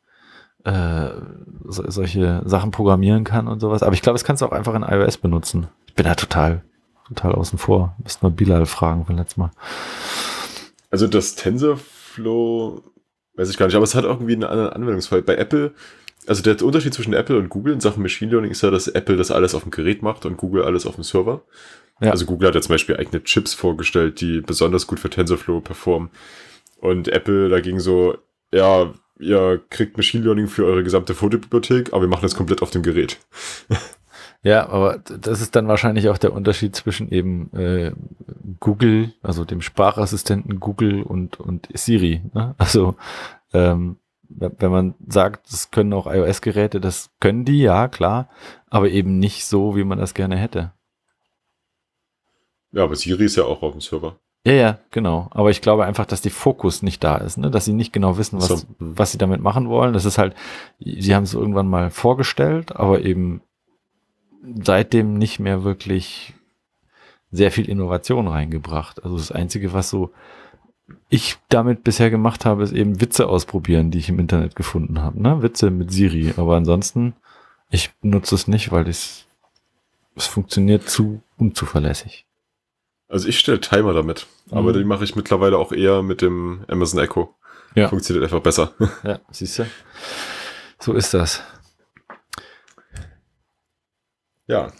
[0.64, 1.08] äh,
[1.64, 3.82] so, solche Sachen programmieren kann und sowas.
[3.82, 5.68] Aber ich glaube, das kannst du auch einfach in iOS benutzen.
[5.86, 6.62] Ich bin da total,
[7.08, 7.94] total außen vor.
[8.02, 9.50] Müssen nur Bilal fragen von letztem Mal.
[10.90, 12.82] Also das TensorFlow,
[13.34, 15.20] weiß ich gar nicht, aber es hat irgendwie einen anderen Anwendungsfall.
[15.20, 15.74] Bei Apple
[16.26, 19.16] also der Unterschied zwischen Apple und Google in Sachen Machine Learning ist ja, dass Apple
[19.16, 21.42] das alles auf dem Gerät macht und Google alles auf dem Server.
[22.00, 22.10] Ja.
[22.10, 26.10] Also Google hat ja zum Beispiel eigene Chips vorgestellt, die besonders gut für TensorFlow performen.
[26.78, 28.18] Und Apple dagegen so,
[28.52, 32.70] ja, ihr kriegt Machine Learning für eure gesamte Fotobibliothek, aber wir machen das komplett auf
[32.70, 33.18] dem Gerät.
[34.42, 37.90] Ja, aber das ist dann wahrscheinlich auch der Unterschied zwischen eben äh,
[38.60, 42.22] Google, also dem Sprachassistenten Google und, und Siri.
[42.32, 42.54] Ne?
[42.56, 42.94] Also
[43.52, 43.96] ähm,
[44.28, 48.28] wenn man sagt, das können auch iOS-Geräte, das können die, ja, klar,
[48.68, 50.72] aber eben nicht so, wie man das gerne hätte.
[52.72, 54.18] Ja, aber Siri ist ja auch auf dem Server.
[54.46, 55.28] Ja, ja, genau.
[55.32, 57.50] Aber ich glaube einfach, dass die Fokus nicht da ist, ne?
[57.50, 58.62] dass sie nicht genau wissen, was, So.
[58.78, 59.92] was sie damit machen wollen.
[59.92, 60.36] Das ist halt,
[60.78, 63.40] sie haben es irgendwann mal vorgestellt, aber eben
[64.62, 66.34] seitdem nicht mehr wirklich
[67.32, 69.02] sehr viel Innovation reingebracht.
[69.02, 70.12] Also das Einzige, was so
[71.08, 75.20] ich damit bisher gemacht habe, ist eben Witze ausprobieren, die ich im Internet gefunden habe.
[75.20, 75.42] Ne?
[75.42, 76.34] Witze mit Siri.
[76.36, 77.14] Aber ansonsten,
[77.70, 79.26] ich nutze es nicht, weil es,
[80.14, 82.24] es funktioniert zu unzuverlässig.
[83.08, 84.78] Also ich stelle Timer damit, aber Mhm.
[84.78, 87.34] die mache ich mittlerweile auch eher mit dem Amazon Echo.
[87.74, 87.88] Ja.
[87.88, 88.72] Funktioniert einfach besser.
[89.04, 89.66] Ja, siehst du?
[90.80, 91.42] So ist das.
[94.46, 94.72] ja.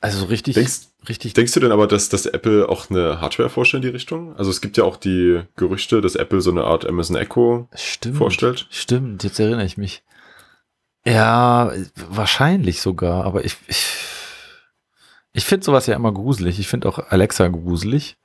[0.00, 1.34] Also so richtig, Denkst, richtig.
[1.34, 4.36] denkst du denn aber, dass, dass Apple auch eine Hardware vorstellt in die Richtung?
[4.36, 8.16] Also es gibt ja auch die Gerüchte, dass Apple so eine Art Amazon Echo Stimmt.
[8.16, 8.66] vorstellt.
[8.70, 10.02] Stimmt, jetzt erinnere ich mich.
[11.04, 11.72] Ja,
[12.08, 13.86] wahrscheinlich sogar, aber ich, ich,
[15.32, 16.60] ich finde sowas ja immer gruselig.
[16.60, 18.16] Ich finde auch Alexa gruselig.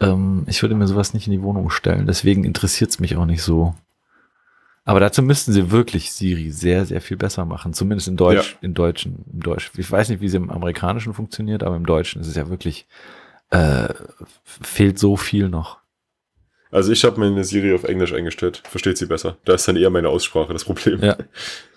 [0.00, 3.26] Ähm, ich würde mir sowas nicht in die Wohnung stellen, deswegen interessiert es mich auch
[3.26, 3.74] nicht so.
[4.88, 7.74] Aber dazu müssten sie wirklich Siri sehr, sehr viel besser machen.
[7.74, 9.70] Zumindest in Deutsch, in Deutschen, im Deutsch.
[9.76, 12.86] Ich weiß nicht, wie sie im Amerikanischen funktioniert, aber im Deutschen ist es ja wirklich,
[13.50, 13.88] äh,
[14.44, 15.78] fehlt so viel noch.
[16.70, 18.62] Also ich habe meine Siri auf Englisch eingestellt.
[18.68, 19.36] Versteht sie besser.
[19.44, 21.02] Da ist dann eher meine Aussprache das Problem.
[21.02, 21.16] Ja.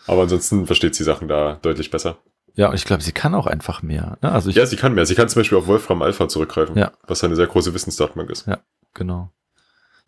[0.08, 2.18] Aber ansonsten versteht sie Sachen da deutlich besser.
[2.56, 4.18] Ja, und ich glaube, sie kann auch einfach mehr.
[4.22, 4.32] Ne?
[4.32, 5.06] Also ich, Ja, sie kann mehr.
[5.06, 6.92] Sie kann zum Beispiel auf Wolfram Alpha zurückgreifen, Ja.
[7.08, 8.46] was eine sehr große Wissensdatenbank ist.
[8.94, 9.32] Genau.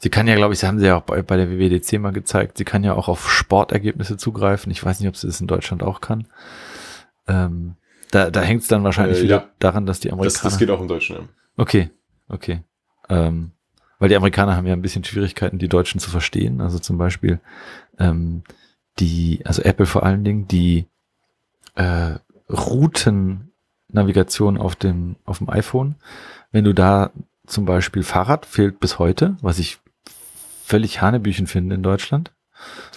[0.03, 2.11] Sie kann ja, glaube ich, sie haben sie ja auch bei, bei der WWDC mal
[2.11, 4.69] gezeigt, sie kann ja auch auf Sportergebnisse zugreifen.
[4.69, 6.27] Ich weiß nicht, ob sie das in Deutschland auch kann.
[7.25, 7.75] Ähm,
[8.11, 9.45] da da hängt es dann wahrscheinlich Äh, wieder ja.
[9.59, 10.43] daran, dass die Das, Amerikaner.
[10.43, 11.15] das geht auch im Deutschen.
[11.15, 11.21] Ja.
[11.55, 11.89] okay,
[12.27, 12.63] okay.
[13.07, 13.51] Ähm,
[13.97, 16.59] weil die Amerikaner haben ja ein bisschen Schwierigkeiten, die Deutschen zu verstehen.
[16.59, 17.39] Also zum Beispiel
[17.97, 18.43] ähm,
[18.99, 20.85] die, also Apple vor allen Dingen, die
[21.75, 22.15] äh,
[22.49, 25.95] Routennavigation auf dem, auf dem iPhone.
[26.51, 27.11] Wenn du da
[27.47, 29.79] zum Beispiel Fahrrad fehlt bis heute, was ich
[30.63, 32.31] völlig Hanebüchen finde in Deutschland.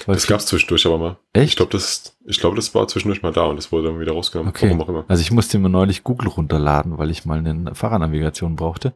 [0.07, 1.17] Das gab es zwischendurch aber mal.
[1.33, 1.51] Echt?
[1.51, 4.13] Ich glaube, das, ich glaube, das war zwischendurch mal da und das wurde dann wieder
[4.13, 4.51] rausgenommen.
[4.51, 4.67] Okay.
[4.67, 5.05] Warum auch immer.
[5.09, 8.95] Also ich musste mir neulich Google runterladen, weil ich mal eine Fahrradnavigation brauchte.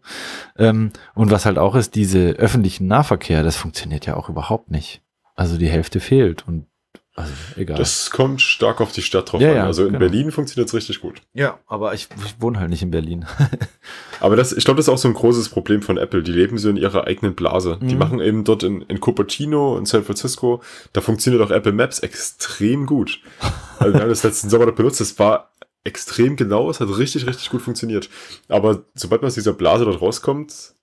[0.56, 5.02] Ähm, und was halt auch ist, diese öffentlichen Nahverkehr, das funktioniert ja auch überhaupt nicht.
[5.34, 6.66] Also die Hälfte fehlt und
[7.20, 7.76] also egal.
[7.78, 9.56] Das kommt stark auf die Stadt drauf Ja, an.
[9.56, 9.98] ja, also in genau.
[10.00, 11.22] Berlin funktioniert es richtig gut.
[11.34, 13.26] ja, aber ich, ich wohne halt nicht in Berlin.
[14.20, 16.22] Aber das, ich glaube, das ist auch so ein großes Problem von Apple.
[16.22, 17.78] Die leben so in ihrer eigenen Blase.
[17.80, 17.98] Die Mhm.
[17.98, 22.86] machen eben dort in, in Cupertino in San Francisco, da funktioniert auch Apple Maps extrem
[22.86, 23.20] gut.
[23.78, 25.52] Also wir haben das letzten Sommer noch benutzt, das war
[25.84, 28.10] extrem genau, es hat richtig, richtig gut funktioniert.
[28.48, 30.74] Aber sobald man aus dieser Blase dort rauskommt,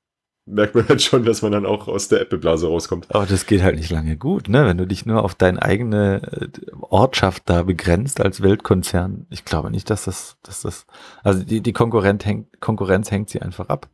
[0.48, 3.14] merkt man halt schon, dass man dann auch aus der Apple-Blase rauskommt.
[3.14, 4.66] Aber das geht halt nicht lange gut, ne?
[4.66, 6.48] Wenn du dich nur auf deine eigene äh,
[6.82, 9.28] Ortschaft da begrenzt als Weltkonzern.
[9.30, 10.88] Ich glaube nicht, dass das, dass das,
[11.24, 13.90] also die, die Konkurrenz hängt, Konkurrenz hängt sie einfach ab.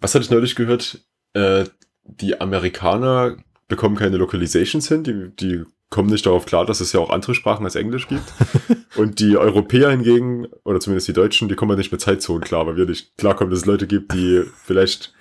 [0.00, 1.04] Was hatte ich neulich gehört?
[1.34, 1.64] Äh,
[2.04, 7.00] die Amerikaner bekommen keine Localizations hin, die, die kommen nicht darauf klar, dass es ja
[7.00, 8.32] auch andere Sprachen als Englisch gibt.
[8.96, 12.76] Und die Europäer hingegen, oder zumindest die Deutschen, die kommen nicht mit Zeitzonen klar, weil
[12.76, 15.14] wir nicht klarkommen, dass es Leute gibt, die vielleicht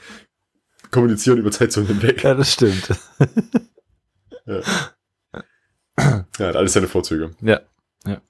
[0.91, 2.23] kommunizieren über Zeitzonen hinweg.
[2.23, 2.89] Ja, das stimmt.
[5.99, 7.31] Ja, hat alles seine Vorzüge.
[7.41, 7.59] Ja,
[8.05, 8.21] ja.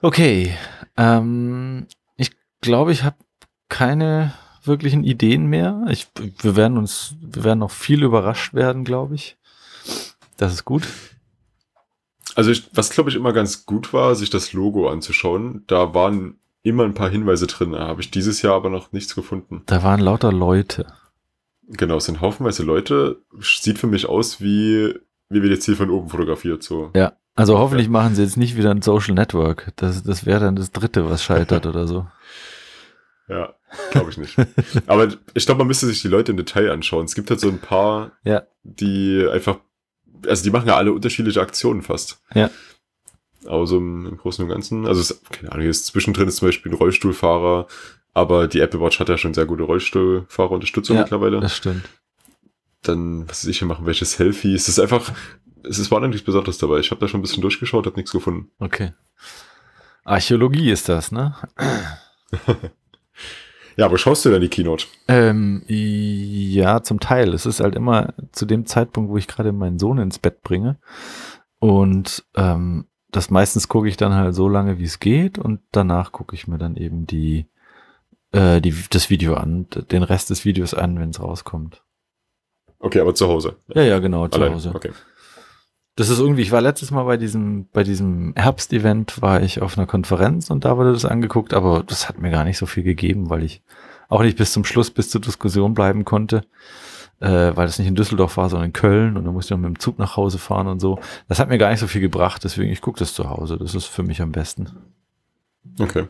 [0.00, 0.54] Okay,
[0.96, 1.86] ähm,
[2.16, 3.16] ich glaube, ich habe
[3.68, 4.32] keine
[4.64, 5.84] wirklichen Ideen mehr.
[5.90, 6.08] Ich,
[6.40, 9.36] wir werden uns, wir werden noch viel überrascht werden, glaube ich.
[10.40, 10.88] Das ist gut.
[12.34, 16.38] Also ich, was glaube ich immer ganz gut war, sich das Logo anzuschauen, da waren
[16.62, 17.72] immer ein paar Hinweise drin.
[17.72, 19.62] Da habe ich dieses Jahr aber noch nichts gefunden.
[19.66, 20.86] Da waren lauter Leute.
[21.68, 23.22] Genau, es sind haufenweise Leute.
[23.40, 24.94] Sieht für mich aus wie,
[25.28, 26.62] wie wir jetzt hier von oben fotografiert.
[26.62, 26.90] So.
[26.94, 29.72] Ja, also hoffentlich machen sie jetzt nicht wieder ein Social Network.
[29.76, 32.06] Das, das wäre dann das dritte, was scheitert oder so.
[33.28, 33.54] Ja,
[33.90, 34.36] glaube ich nicht.
[34.86, 37.04] Aber ich glaube, man müsste sich die Leute im Detail anschauen.
[37.04, 38.42] Es gibt halt so ein paar, Ja.
[38.64, 39.58] die einfach,
[40.26, 42.22] also die machen ja alle unterschiedliche Aktionen fast.
[42.34, 42.50] Ja.
[43.46, 46.48] Aber so im, im Großen und Ganzen, also es, keine Ahnung, ist zwischendrin ist zum
[46.48, 47.66] Beispiel ein Rollstuhlfahrer,
[48.12, 51.40] aber die Apple Watch hat ja schon sehr gute Rollstuhlfahrerunterstützung Ja, mittlerweile.
[51.40, 51.88] Das stimmt.
[52.82, 54.62] Dann, was weiß ich, hier machen welche Selfies.
[54.62, 55.12] Es ist einfach,
[55.62, 56.80] es ist, war nichts Besonderes dabei.
[56.80, 58.50] Ich habe da schon ein bisschen durchgeschaut, habe nichts gefunden.
[58.58, 58.92] Okay.
[60.04, 61.34] Archäologie ist das, ne?
[63.80, 64.84] Ja, aber schaust du denn die Keynote?
[65.08, 67.32] Ähm, ja, zum Teil.
[67.32, 70.78] Es ist halt immer zu dem Zeitpunkt, wo ich gerade meinen Sohn ins Bett bringe.
[71.60, 75.38] Und ähm, das meistens gucke ich dann halt so lange, wie es geht.
[75.38, 77.46] Und danach gucke ich mir dann eben die,
[78.32, 81.82] äh, die, das Video an, den Rest des Videos an, wenn es rauskommt.
[82.80, 83.56] Okay, aber zu Hause.
[83.68, 84.56] Ja, ja, genau, zu Allein.
[84.56, 84.72] Hause.
[84.74, 84.90] Okay.
[85.96, 89.76] Das ist irgendwie, ich war letztes Mal bei diesem, bei diesem Herbstevent, war ich auf
[89.76, 92.84] einer Konferenz und da wurde das angeguckt, aber das hat mir gar nicht so viel
[92.84, 93.62] gegeben, weil ich
[94.08, 96.42] auch nicht bis zum Schluss, bis zur Diskussion bleiben konnte,
[97.20, 99.68] äh, weil das nicht in Düsseldorf war, sondern in Köln und dann musste ich noch
[99.68, 100.98] mit dem Zug nach Hause fahren und so.
[101.28, 103.58] Das hat mir gar nicht so viel gebracht, deswegen ich gucke das zu Hause.
[103.58, 104.70] Das ist für mich am besten.
[105.78, 106.06] Okay.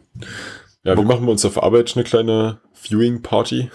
[0.82, 3.70] Ja, wir machen bei uns auf Arbeit eine kleine Viewing-Party.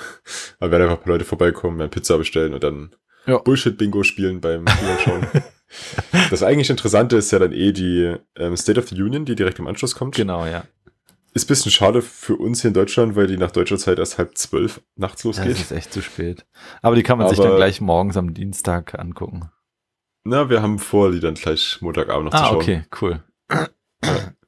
[0.59, 2.95] Da werden einfach ein paar Leute vorbeikommen, werden Pizza bestellen und dann
[3.27, 3.37] Ja.
[3.39, 5.27] Bullshit-Bingo spielen beim Videoschauen.
[6.29, 9.59] das eigentlich Interessante ist ja dann eh die ähm, State of the Union, die direkt
[9.59, 10.15] im Anschluss kommt.
[10.15, 10.63] Genau, ja.
[11.33, 14.17] Ist ein bisschen schade für uns hier in Deutschland, weil die nach deutscher Zeit erst
[14.17, 15.51] halb zwölf nachts Das losgeht.
[15.59, 16.45] ist echt zu spät.
[16.81, 19.49] Aber die kann man sich Aber- dann gleich morgens am Dienstag angucken.
[20.23, 22.55] Na, wir haben vor, die dann gleich Montagabend noch zu Ah, schauen.
[22.55, 23.23] okay, cool.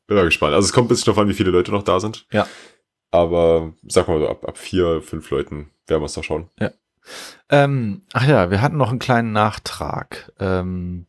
[0.07, 0.53] Bin mal gespannt.
[0.53, 2.25] Also es kommt ein bisschen drauf an, wie viele Leute noch da sind.
[2.31, 2.47] Ja.
[3.11, 6.49] Aber sag mal so, ab, ab vier, fünf Leuten werden wir es da schauen.
[7.49, 10.31] Ähm, ach ja, wir hatten noch einen kleinen Nachtrag.
[10.39, 11.07] Ähm,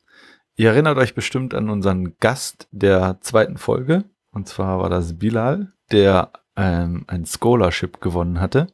[0.56, 4.04] ihr erinnert euch bestimmt an unseren Gast der zweiten Folge.
[4.30, 8.68] Und zwar war das Bilal, der ähm, ein Scholarship gewonnen hatte.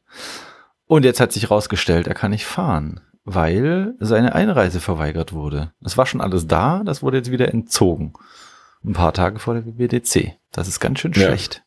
[0.87, 5.71] Und jetzt hat sich herausgestellt, er kann nicht fahren, weil seine Einreise verweigert wurde.
[5.83, 8.13] Es war schon alles da, das wurde jetzt wieder entzogen.
[8.83, 10.33] Ein paar Tage vor der WWDC.
[10.51, 11.25] Das ist ganz schön Ja.
[11.27, 11.63] schlecht.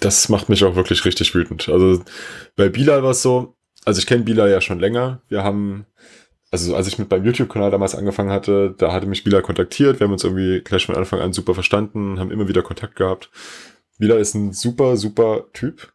[0.00, 1.68] Das macht mich auch wirklich richtig wütend.
[1.68, 2.02] Also
[2.56, 5.20] bei Bilal war es so, also ich kenne Bilal ja schon länger.
[5.28, 5.86] Wir haben,
[6.50, 10.00] also als ich mit meinem YouTube-Kanal damals angefangen hatte, da hatte mich Bilal kontaktiert.
[10.00, 13.30] Wir haben uns irgendwie gleich von Anfang an super verstanden, haben immer wieder Kontakt gehabt.
[13.98, 15.92] Bilal ist ein super, super Typ.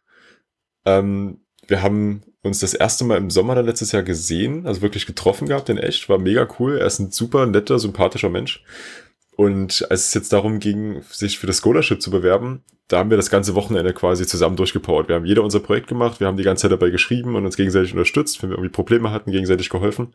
[0.84, 5.06] Ähm, wir haben uns das erste Mal im Sommer dann letztes Jahr gesehen, also wirklich
[5.06, 6.78] getroffen gehabt in echt, war mega cool.
[6.78, 8.64] Er ist ein super netter, sympathischer Mensch.
[9.38, 13.16] Und als es jetzt darum ging, sich für das Scholarship zu bewerben, da haben wir
[13.16, 15.06] das ganze Wochenende quasi zusammen durchgepowert.
[15.06, 17.56] Wir haben jeder unser Projekt gemacht, wir haben die ganze Zeit dabei geschrieben und uns
[17.56, 20.12] gegenseitig unterstützt, wenn wir irgendwie Probleme hatten, gegenseitig geholfen.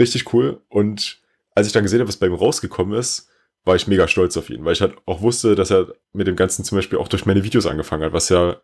[0.00, 0.60] Richtig cool.
[0.68, 1.20] Und
[1.54, 3.28] als ich dann gesehen habe, was bei ihm rausgekommen ist,
[3.64, 6.34] war ich mega stolz auf ihn, weil ich halt auch wusste, dass er mit dem
[6.34, 8.60] Ganzen zum Beispiel auch durch meine Videos angefangen hat, was ja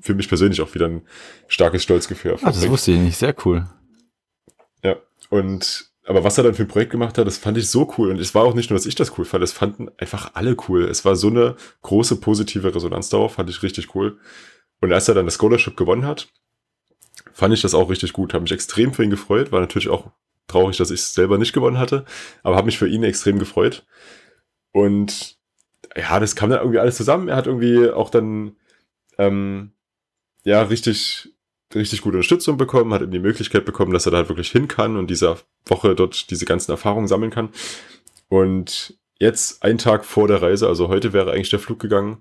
[0.00, 1.02] für mich persönlich auch wieder ein
[1.48, 3.16] starkes Stolzgefühl Ah, das wusste ich nicht.
[3.16, 3.66] Sehr cool.
[4.84, 4.98] Ja,
[5.30, 8.10] und aber was er dann für ein Projekt gemacht hat, das fand ich so cool.
[8.10, 10.56] Und es war auch nicht nur, dass ich das cool fand, es fanden einfach alle
[10.68, 10.84] cool.
[10.84, 14.18] Es war so eine große positive Resonanz darauf, fand ich richtig cool.
[14.80, 16.28] Und als er dann das Scholarship gewonnen hat,
[17.32, 18.32] fand ich das auch richtig gut.
[18.32, 19.52] Habe mich extrem für ihn gefreut.
[19.52, 20.10] War natürlich auch
[20.46, 22.04] traurig, dass ich es selber nicht gewonnen hatte,
[22.42, 23.86] aber habe mich für ihn extrem gefreut.
[24.72, 25.38] Und
[25.96, 27.28] ja, das kam dann irgendwie alles zusammen.
[27.28, 28.56] Er hat irgendwie auch dann
[29.18, 29.72] ähm,
[30.44, 31.34] ja richtig
[31.74, 34.68] richtig gute Unterstützung bekommen, hat eben die Möglichkeit bekommen, dass er da halt wirklich hin
[34.68, 37.50] kann und dieser Woche dort diese ganzen Erfahrungen sammeln kann.
[38.28, 42.18] Und jetzt, einen Tag vor der Reise, also heute wäre eigentlich der Flug gegangen,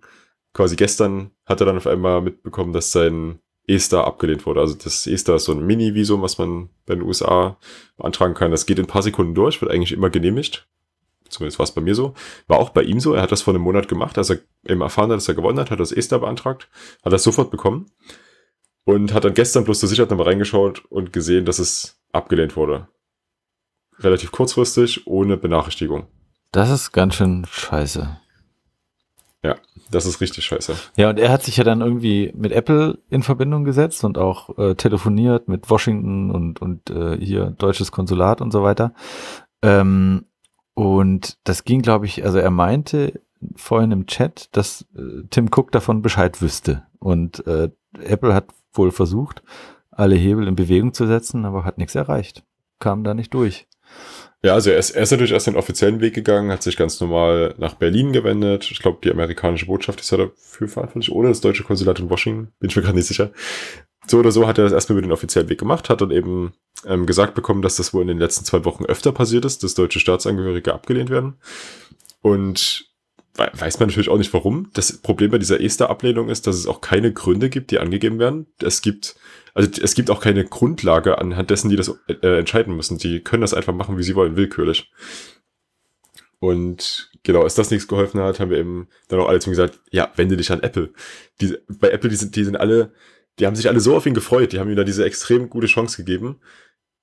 [0.54, 4.62] quasi gestern hat er dann auf einmal mitbekommen, dass sein E-Star abgelehnt wurde.
[4.62, 7.58] Also das E-Star ist so ein Mini-Visum, was man bei den USA
[7.98, 8.52] beantragen kann.
[8.52, 10.68] Das geht in ein paar Sekunden durch, wird eigentlich immer genehmigt.
[11.30, 12.16] Zumindest war es bei mir so.
[12.48, 13.14] War auch bei ihm so.
[13.14, 15.60] Er hat das vor einem Monat gemacht, als er eben erfahren hat, dass er gewonnen
[15.60, 16.68] hat, hat das E-Star beantragt,
[17.04, 17.92] hat das sofort bekommen
[18.86, 22.88] und hat dann gestern bloß zur Sicherheit nochmal reingeschaut und gesehen, dass es abgelehnt wurde.
[24.00, 26.08] Relativ kurzfristig, ohne Benachrichtigung.
[26.52, 28.18] Das ist ganz schön scheiße.
[29.92, 30.76] Das ist richtig scheiße.
[30.98, 34.58] Ja, und er hat sich ja dann irgendwie mit Apple in Verbindung gesetzt und auch
[34.58, 38.94] äh, telefoniert mit Washington und, und äh, hier deutsches Konsulat und so weiter.
[39.64, 40.26] Ähm,
[40.76, 43.22] und das ging, glaube ich, also er meinte
[43.56, 46.84] vorhin im Chat, dass äh, Tim Cook davon Bescheid wüsste.
[47.00, 49.42] Und äh, Apple hat wohl versucht,
[49.92, 52.44] alle Hebel in Bewegung zu setzen, aber hat nichts erreicht.
[52.80, 53.68] Kam da nicht durch.
[54.42, 57.00] Ja, also er ist, er ist natürlich erst den offiziellen Weg gegangen, hat sich ganz
[57.02, 58.70] normal nach Berlin gewendet.
[58.72, 62.54] Ich glaube, die amerikanische Botschaft ist ja dafür verantwortlich, oder das deutsche Konsulat in Washington,
[62.60, 63.32] bin ich mir gerade nicht sicher.
[64.08, 66.54] So oder so hat er das erstmal über den offiziellen Weg gemacht, hat dann eben
[66.86, 69.74] ähm, gesagt bekommen, dass das wohl in den letzten zwei Wochen öfter passiert ist, dass
[69.74, 71.36] deutsche Staatsangehörige abgelehnt werden.
[72.22, 72.89] Und
[73.36, 74.70] weiß man natürlich auch nicht warum.
[74.74, 78.48] Das Problem bei dieser ESTA-Ablehnung ist, dass es auch keine Gründe gibt, die angegeben werden.
[78.62, 79.16] Es gibt,
[79.54, 82.98] also es gibt auch keine Grundlage anhand dessen, die das äh, entscheiden müssen.
[82.98, 84.92] Die können das einfach machen, wie sie wollen, willkürlich.
[86.40, 89.52] Und genau, als das nichts geholfen hat, haben wir eben dann auch alle zu ihm
[89.52, 90.94] gesagt, ja, wende dich an Apple.
[91.42, 92.94] Die, bei Apple, die sind, die sind alle,
[93.40, 95.68] die haben sich alle so auf ihn gefreut, die haben ihm da diese extrem gute
[95.68, 96.40] Chance gegeben.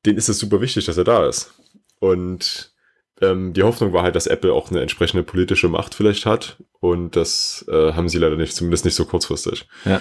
[0.05, 1.55] Denen ist es super wichtig, dass er da ist.
[1.99, 2.75] Und
[3.21, 6.59] ähm, die Hoffnung war halt, dass Apple auch eine entsprechende politische Macht vielleicht hat.
[6.81, 9.67] Und das äh, haben sie leider nicht, zumindest nicht so kurzfristig.
[9.85, 10.01] Ja.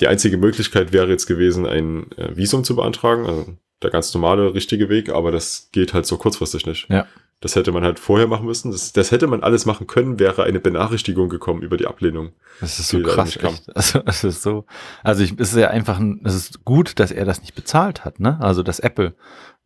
[0.00, 3.46] die einzige Möglichkeit wäre jetzt gewesen, ein äh, Visum zu beantragen, also
[3.82, 6.88] der ganz normale, richtige Weg, aber das geht halt so kurzfristig nicht.
[6.88, 7.06] Ja.
[7.40, 8.72] Das hätte man halt vorher machen müssen.
[8.72, 12.32] Das, das hätte man alles machen können, wäre eine Benachrichtigung gekommen über die Ablehnung.
[12.60, 13.38] Das ist so krass.
[13.74, 14.64] Also, es ist so,
[15.04, 18.04] also ich, es ist ja einfach, ein, es ist gut, dass er das nicht bezahlt
[18.04, 18.38] hat, ne?
[18.40, 19.14] Also, dass Apple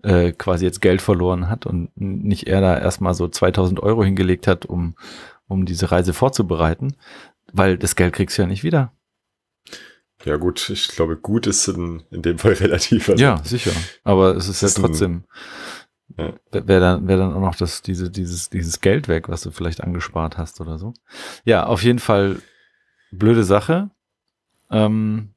[0.03, 4.46] äh, quasi jetzt Geld verloren hat und nicht er da erstmal so 2000 Euro hingelegt
[4.46, 4.94] hat, um,
[5.48, 6.96] um diese Reise vorzubereiten,
[7.53, 8.92] weil das Geld kriegst du ja nicht wieder.
[10.24, 13.09] Ja gut, ich glaube, gut ist in, in dem Fall relativ.
[13.09, 13.72] Also, Ja, sicher.
[14.05, 15.24] Aber es ist ja ist ein- trotzdem,
[16.16, 16.32] Ja.
[16.53, 19.82] wäre dann, wär dann auch noch das, diese, dieses, dieses Geld weg, was du vielleicht
[19.82, 20.94] angespart hast oder so.
[21.44, 22.40] Ja, auf jeden Fall
[23.11, 23.90] blöde Sache.
[24.70, 25.34] Ähm,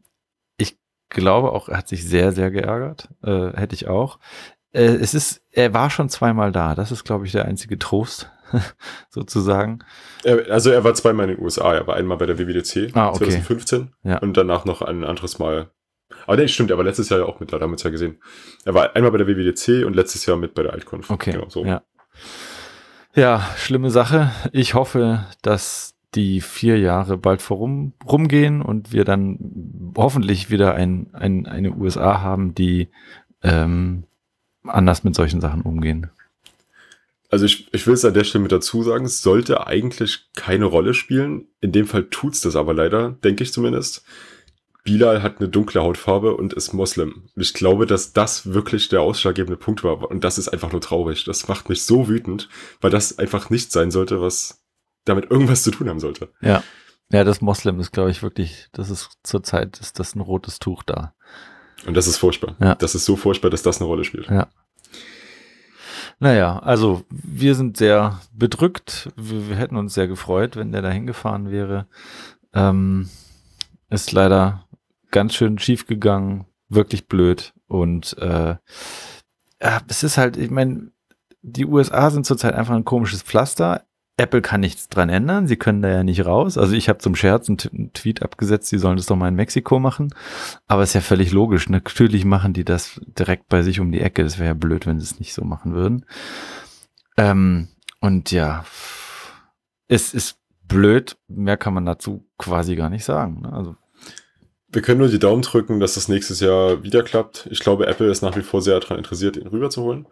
[0.57, 0.77] ich
[1.09, 3.09] glaube auch, er hat sich sehr, sehr geärgert.
[3.23, 4.19] Äh, hätte ich auch.
[4.75, 6.75] Äh, es ist, er war schon zweimal da.
[6.75, 8.29] Das ist, glaube ich, der einzige Trost,
[9.09, 9.79] sozusagen.
[10.49, 11.73] Also er war zweimal in den USA.
[11.73, 13.19] Er war einmal bei der WWDC Ah, okay.
[13.25, 14.17] 2015 Ja.
[14.19, 15.71] und danach noch ein anderes Mal.
[16.27, 17.83] Aber nee, stimmt, er war letztes Jahr ja auch mit da, da haben wir es
[17.83, 18.19] ja gesehen.
[18.65, 21.09] Er war einmal bei der WWDC und letztes Jahr mit bei der Altkonf.
[21.09, 21.31] Okay.
[21.31, 21.65] Genau, so.
[21.65, 21.81] Ja.
[23.15, 24.31] ja, schlimme Sache.
[24.51, 31.07] Ich hoffe, dass die vier Jahre bald vorum rumgehen und wir dann hoffentlich wieder ein,
[31.13, 32.89] ein, eine USA haben, die
[33.43, 34.05] ähm,
[34.67, 36.09] anders mit solchen Sachen umgehen.
[37.29, 40.65] Also ich, ich will es an der Stelle mit dazu sagen, es sollte eigentlich keine
[40.65, 41.47] Rolle spielen.
[41.59, 44.05] In dem Fall tut's das aber leider, denke ich zumindest.
[44.83, 47.29] Bilal hat eine dunkle Hautfarbe und ist Moslem.
[47.35, 50.09] Und ich glaube, dass das wirklich der ausschlaggebende Punkt war.
[50.09, 51.25] Und das ist einfach nur traurig.
[51.25, 52.47] Das macht mich so wütend,
[52.81, 54.63] weil das einfach nicht sein sollte, was
[55.03, 56.29] damit irgendwas zu tun haben sollte.
[56.41, 56.63] Ja.
[57.11, 60.81] Ja, das Moslem ist, glaube ich, wirklich, das ist zurzeit ist das ein rotes Tuch
[60.83, 61.13] da.
[61.85, 62.55] Und das ist furchtbar.
[62.59, 62.75] Ja.
[62.75, 64.29] Das ist so furchtbar, dass das eine Rolle spielt.
[64.29, 64.47] Ja.
[66.19, 69.09] Naja, also wir sind sehr bedrückt.
[69.15, 71.87] Wir, wir hätten uns sehr gefreut, wenn der da hingefahren wäre.
[72.53, 73.09] Ähm,
[73.89, 74.65] ist leider
[75.11, 77.53] ganz schön schief gegangen, wirklich blöd.
[77.67, 78.55] Und äh,
[79.61, 80.91] ja, es ist halt, ich meine,
[81.41, 83.85] die USA sind zurzeit einfach ein komisches Pflaster.
[84.17, 86.57] Apple kann nichts dran ändern, sie können da ja nicht raus.
[86.57, 89.79] Also ich habe zum Scherz einen, Tweet abgesetzt, sie sollen das doch mal in Mexiko
[89.79, 90.13] machen.
[90.67, 91.67] Aber ist ja völlig logisch.
[91.69, 94.23] Natürlich machen die das direkt bei sich um die Ecke.
[94.23, 96.05] Das wäre ja blöd, wenn sie es nicht so machen würden.
[97.17, 97.67] Ähm,
[97.99, 98.63] und ja,
[99.89, 101.17] es ist blöd.
[101.27, 103.41] Mehr kann man dazu quasi gar nicht sagen.
[103.41, 103.51] Ne?
[103.51, 103.75] Also
[104.69, 107.49] Wir können nur die Daumen drücken, dass das nächstes Jahr wieder klappt.
[107.51, 110.07] Ich glaube, Apple ist nach wie vor sehr daran interessiert, ihn rüberzuholen.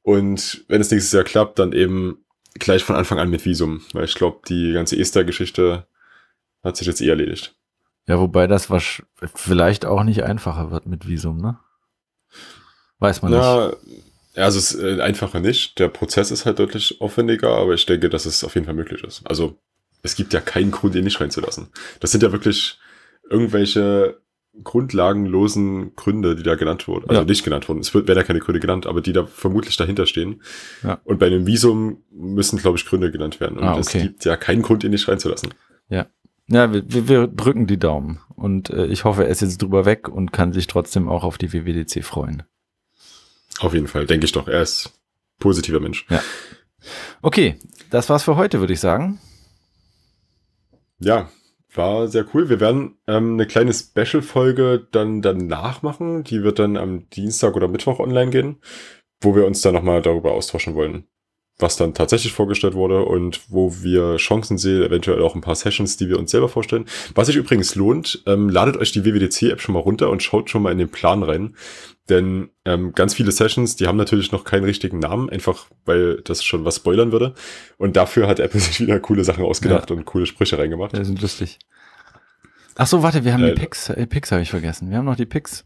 [0.00, 2.24] Und wenn es nächstes Jahr klappt, dann eben
[2.54, 3.82] gleich von Anfang an mit Visum.
[3.92, 5.86] Weil ich glaube, die ganze Esther-Geschichte
[6.62, 7.54] hat sich jetzt eh erledigt.
[8.06, 9.02] ja, wobei das wasch-
[9.34, 11.58] vielleicht auch nicht einfacher wird mit Visum, ne?
[12.98, 13.40] Weiß man nicht.
[13.40, 13.72] Na,
[14.34, 15.78] ja, also es ist äh, einfacher nicht.
[15.78, 19.02] Der Prozess ist halt deutlich aufwendiger, aber ich denke, dass es auf jeden Fall möglich
[19.04, 19.22] ist.
[19.26, 19.58] Also
[20.02, 21.68] es gibt ja keinen Grund, ihn nicht reinzulassen.
[22.00, 22.78] Das sind ja wirklich
[23.28, 24.21] irgendwelche
[24.62, 27.08] grundlagenlosen Gründe, die da genannt wurden.
[27.08, 27.26] Also Ja.
[27.26, 27.80] nicht genannt wurden.
[27.80, 30.42] Es wird, werden ja keine Gründe genannt, aber die da vermutlich dahinter stehen.
[30.82, 31.00] Ja.
[31.04, 33.58] Und bei einem Visum müssen, glaube ich, Gründe genannt werden.
[33.58, 34.02] Und Ah, es okay.
[34.02, 35.54] gibt ja keinen Grund, ihn nicht reinzulassen.
[36.48, 38.20] Ja, wir, wir, wir drücken die Daumen.
[38.34, 41.38] Und äh, ich hoffe, er ist jetzt drüber weg und kann sich trotzdem auch auf
[41.38, 42.42] die WWDC freuen.
[43.60, 44.48] Auf jeden Fall, denke ich doch.
[44.48, 44.92] Er ist
[45.38, 46.04] positiver Mensch.
[47.22, 47.58] Okay,
[47.90, 49.18] das war's für heute, würde ich sagen.
[50.98, 51.30] Ja,
[51.76, 52.48] war sehr cool.
[52.48, 56.24] Wir werden ähm, eine kleine Special-Folge dann danach machen.
[56.24, 58.60] Die wird dann am Dienstag oder Mittwoch online gehen,
[59.20, 61.06] wo wir uns dann nochmal darüber austauschen wollen,
[61.62, 65.96] was dann tatsächlich vorgestellt wurde und wo wir Chancen sehen, eventuell auch ein paar Sessions,
[65.96, 66.84] die wir uns selber vorstellen.
[67.14, 70.62] Was sich übrigens lohnt, ähm, ladet euch die WWDC-App schon mal runter und schaut schon
[70.62, 71.56] mal in den Plan rein.
[72.08, 76.42] Denn ähm, ganz viele Sessions, die haben natürlich noch keinen richtigen Namen, einfach weil das
[76.44, 77.34] schon was spoilern würde.
[77.78, 80.96] Und dafür hat Apple sich wieder coole Sachen ausgedacht und coole Sprüche reingemacht.
[80.96, 81.58] Die sind lustig.
[82.76, 83.90] Ach so, warte, wir haben Äh, die Picks.
[83.90, 84.90] Äh, Picks habe ich vergessen.
[84.90, 85.64] Wir haben noch die Picks.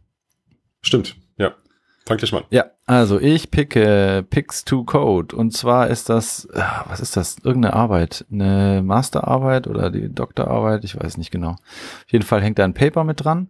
[0.83, 1.55] Stimmt, ja.
[2.07, 2.45] Fang gleich mal.
[2.51, 5.35] Ja, also ich picke Picks to Code.
[5.35, 7.39] Und zwar ist das, ah, was ist das?
[7.43, 8.25] Irgendeine Arbeit.
[8.31, 11.51] Eine Masterarbeit oder die Doktorarbeit, ich weiß nicht genau.
[11.51, 13.49] Auf jeden Fall hängt da ein Paper mit dran.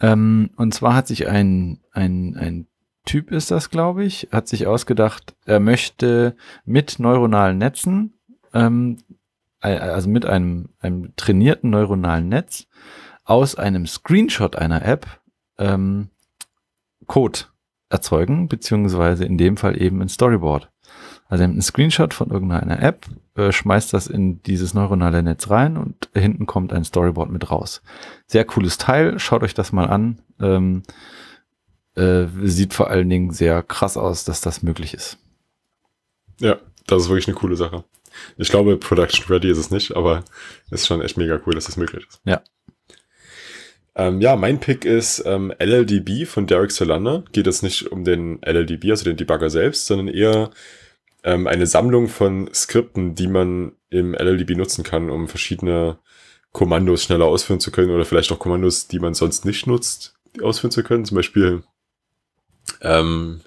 [0.00, 2.66] Ähm, und zwar hat sich ein, ein, ein
[3.04, 8.14] Typ ist das, glaube ich, hat sich ausgedacht, er möchte mit neuronalen Netzen,
[8.54, 8.98] ähm,
[9.60, 12.66] äh, also mit einem, einem trainierten neuronalen Netz
[13.24, 15.06] aus einem Screenshot einer App
[15.58, 16.08] ähm,
[17.06, 17.40] Code
[17.90, 20.70] erzeugen, beziehungsweise in dem Fall eben ein Storyboard.
[21.28, 25.76] Also nimmt einen Screenshot von irgendeiner App, äh, schmeißt das in dieses neuronale Netz rein
[25.76, 27.82] und hinten kommt ein Storyboard mit raus.
[28.26, 30.22] Sehr cooles Teil, schaut euch das mal an.
[30.40, 30.82] Ähm,
[31.94, 35.18] äh, sieht vor allen Dingen sehr krass aus, dass das möglich ist.
[36.40, 37.84] Ja, das ist wirklich eine coole Sache.
[38.36, 40.24] Ich glaube, Production Ready ist es nicht, aber
[40.66, 42.20] es ist schon echt mega cool, dass das möglich ist.
[42.24, 42.42] Ja.
[43.96, 47.24] Ähm, ja, mein Pick ist ähm, LLDB von Derek Solander.
[47.32, 50.50] Geht es nicht um den LLDB, also den Debugger selbst, sondern eher
[51.24, 55.98] ähm, eine Sammlung von Skripten, die man im LLDB nutzen kann, um verschiedene
[56.52, 60.70] Kommandos schneller ausführen zu können oder vielleicht auch Kommandos, die man sonst nicht nutzt, ausführen
[60.70, 61.04] zu können.
[61.04, 61.62] Zum Beispiel,
[62.80, 63.40] ähm,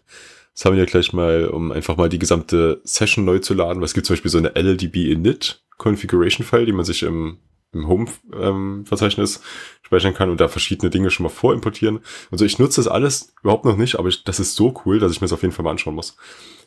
[0.53, 3.81] das haben wir ja gleich mal, um einfach mal die gesamte Session neu zu laden.
[3.81, 7.39] Was gibt zum Beispiel so eine LLDB init Configuration File, die man sich im,
[7.73, 9.41] im Home-Verzeichnis ähm,
[9.81, 11.99] speichern kann und da verschiedene Dinge schon mal vorimportieren.
[12.31, 15.11] Also ich nutze das alles überhaupt noch nicht, aber ich, das ist so cool, dass
[15.11, 16.15] ich mir das auf jeden Fall mal anschauen muss.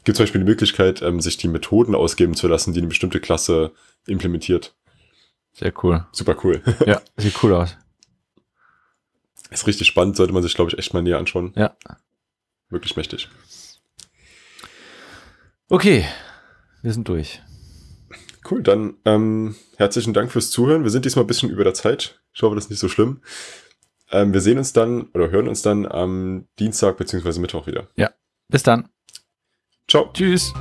[0.04, 3.20] Gibt zum Beispiel die Möglichkeit, ähm, sich die Methoden ausgeben zu lassen, die eine bestimmte
[3.20, 3.72] Klasse
[4.06, 4.74] implementiert.
[5.52, 6.06] Sehr cool.
[6.12, 6.62] Super cool.
[6.86, 7.76] Ja, sieht cool aus.
[9.50, 11.52] Ist richtig spannend, sollte man sich, glaube ich, echt mal näher anschauen.
[11.56, 11.76] Ja.
[12.68, 13.28] Wirklich mächtig.
[15.68, 16.04] Okay,
[16.82, 17.42] wir sind durch.
[18.48, 20.84] Cool, dann ähm, herzlichen Dank fürs Zuhören.
[20.84, 22.20] Wir sind diesmal ein bisschen über der Zeit.
[22.32, 23.20] Ich hoffe, das ist nicht so schlimm.
[24.10, 27.40] Ähm, wir sehen uns dann oder hören uns dann am Dienstag bzw.
[27.40, 27.88] Mittwoch wieder.
[27.96, 28.10] Ja,
[28.48, 28.88] bis dann.
[29.88, 30.10] Ciao.
[30.12, 30.52] Tschüss.